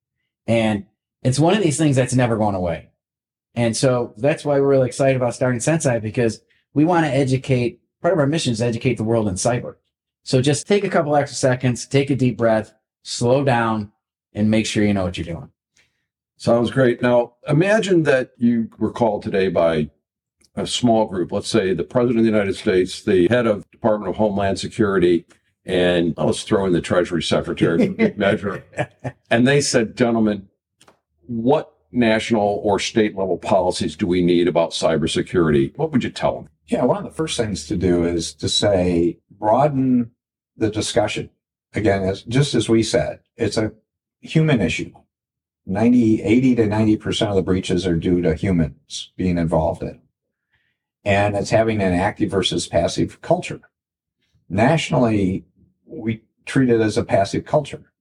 [0.47, 0.87] And
[1.25, 2.91] it's one of these things that's never going away.
[3.55, 6.41] And so that's why we're really excited about starting SenSai because
[6.75, 7.81] we want to educate.
[8.01, 9.77] Part of our mission is to educate the world in cyber.
[10.25, 13.93] So just take a couple extra seconds, take a deep breath, slow down,
[14.33, 15.51] and make sure you know what you're doing.
[16.37, 17.03] Sounds great.
[17.03, 19.91] Now, imagine that you were called today by
[20.57, 24.11] a small group, let's say the President of the United States, the head of Department
[24.11, 25.25] of Homeland Security,
[25.65, 28.65] and oh, let's throw in the Treasury Secretary for good measure.
[29.31, 30.49] And they said, gentlemen,
[31.27, 35.75] what national or state level policies do we need about cybersecurity?
[35.79, 36.49] What would you tell them?
[36.67, 40.13] Yeah, one of the first things to do is to say broaden
[40.57, 41.31] the discussion.
[41.75, 43.73] Again, as just as we said, it's a
[44.21, 44.93] human issue.
[45.67, 50.01] 90, 80 to 90% of the breaches are due to humans being involved in.
[51.05, 53.61] And it's having an active versus passive culture.
[54.49, 55.45] Nationally,
[55.87, 57.93] we treat it as a passive culture.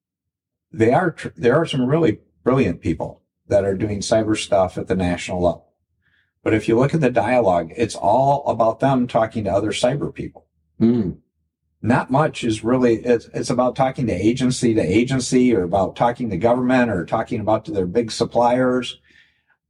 [0.71, 4.95] They are, there are some really brilliant people that are doing cyber stuff at the
[4.95, 5.70] national level.
[6.43, 10.13] But if you look at the dialogue, it's all about them talking to other cyber
[10.13, 10.47] people.
[10.79, 11.11] Hmm.
[11.83, 16.29] Not much is really, it's, it's about talking to agency to agency or about talking
[16.29, 18.99] to government or talking about to their big suppliers.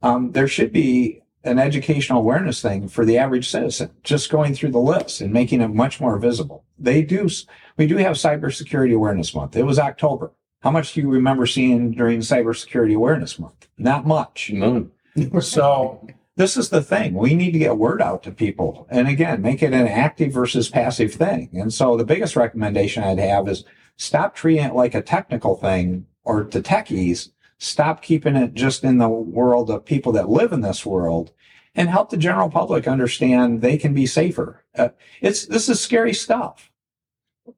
[0.02, 4.72] Um, there should be an educational awareness thing for the average citizen, just going through
[4.72, 6.66] the list and making it much more visible.
[6.78, 7.30] They do,
[7.78, 9.56] we do have cybersecurity awareness month.
[9.56, 10.34] It was October.
[10.62, 13.68] How much do you remember seeing during cybersecurity awareness month?
[13.78, 14.52] Not much.
[14.52, 14.92] None.
[15.40, 16.08] So
[16.42, 17.14] this is the thing.
[17.14, 18.88] We need to get word out to people.
[18.90, 21.52] And again, make it an active versus passive thing.
[21.54, 23.64] And so the biggest recommendation I'd have is
[23.98, 27.30] stop treating it like a technical thing or to techies.
[27.60, 31.32] Stop keeping it just in the world of people that live in this world
[31.76, 34.66] and help the general public understand they can be safer.
[34.76, 34.90] Uh,
[35.22, 36.72] it's, this is scary stuff.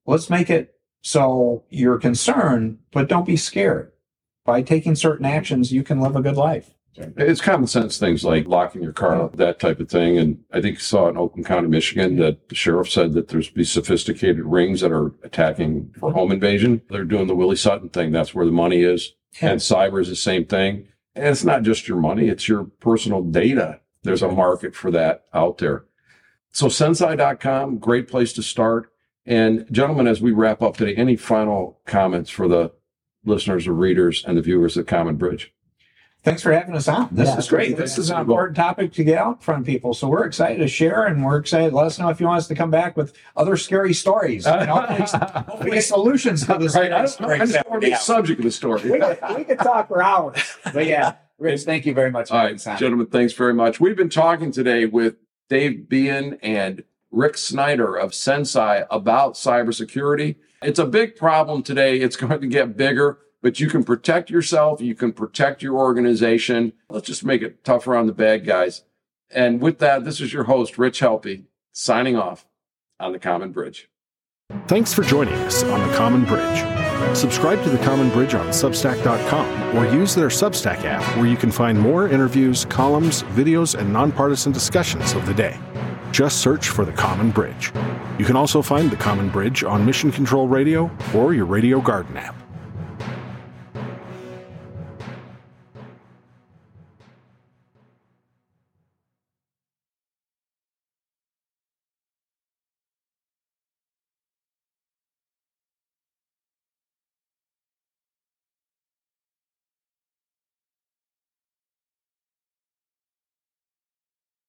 [0.05, 3.93] Let's make it so you're concerned, but don't be scared.
[4.43, 6.71] By taking certain actions, you can live a good life.
[6.96, 10.18] It's common sense things like locking your car, that type of thing.
[10.18, 13.50] And I think you saw in Oakland County, Michigan, that the sheriff said that there's
[13.50, 16.82] be sophisticated rings that are attacking for home invasion.
[16.89, 18.12] They're doing the Willie Sutton thing.
[18.12, 19.14] That's where the money is.
[19.41, 20.88] And cyber is the same thing.
[21.16, 23.80] And it's not just your money, it's your personal data.
[24.04, 25.86] There's a market for that out there.
[26.52, 28.91] So SenSai.com, great place to start.
[29.26, 32.74] And gentlemen, as we wrap up today, any final comments for the
[33.24, 35.53] listeners or readers and the viewers of Common Bridge?
[36.24, 37.09] Thanks for having us on.
[37.11, 37.76] This Yeah, is great.
[37.76, 39.93] This is an important topic to get out in front of people.
[39.93, 41.74] So we're excited to share and we're excited.
[41.74, 44.45] Let us know if you want us to come back with other scary stories.
[44.47, 45.19] And hopefully,
[45.49, 46.76] hopefully solutions to this.
[46.76, 46.93] Right.
[46.93, 48.89] I don't, I just want to be subject of the story.
[48.89, 50.38] we could, we could talk for hours.
[50.74, 52.78] But yeah, Rich, thank you very much for All having right, us on.
[52.78, 53.82] gentlemen, thanks very much.
[53.82, 55.15] We've been talking today with
[55.49, 60.38] Dave Behen and Rick Snyder of SenSai about cybersecurity.
[60.61, 61.99] It's a big problem today.
[61.99, 64.82] It's going to get bigger, but you can protect yourself.
[64.82, 66.74] You can protect your organization.
[66.89, 68.84] Let's just make it tougher on the bad guys.
[69.30, 72.48] And with that, this is your host, Rich Helppie, signing off
[73.00, 73.89] on the Common Bridge.
[74.68, 77.18] Thanks for joining us on The Common Bridge.
[77.18, 81.52] Subscribe to The Common Bridge on Substack.com or use their Substack app where you can
[81.52, 85.58] find more interviews, columns, videos, and nonpartisan discussions of the day.
[86.12, 87.74] Just search for The Common Bridge.
[88.20, 92.16] You can also find The Common Bridge on Mission Control Radio or your Radio Garden
[92.16, 92.43] app.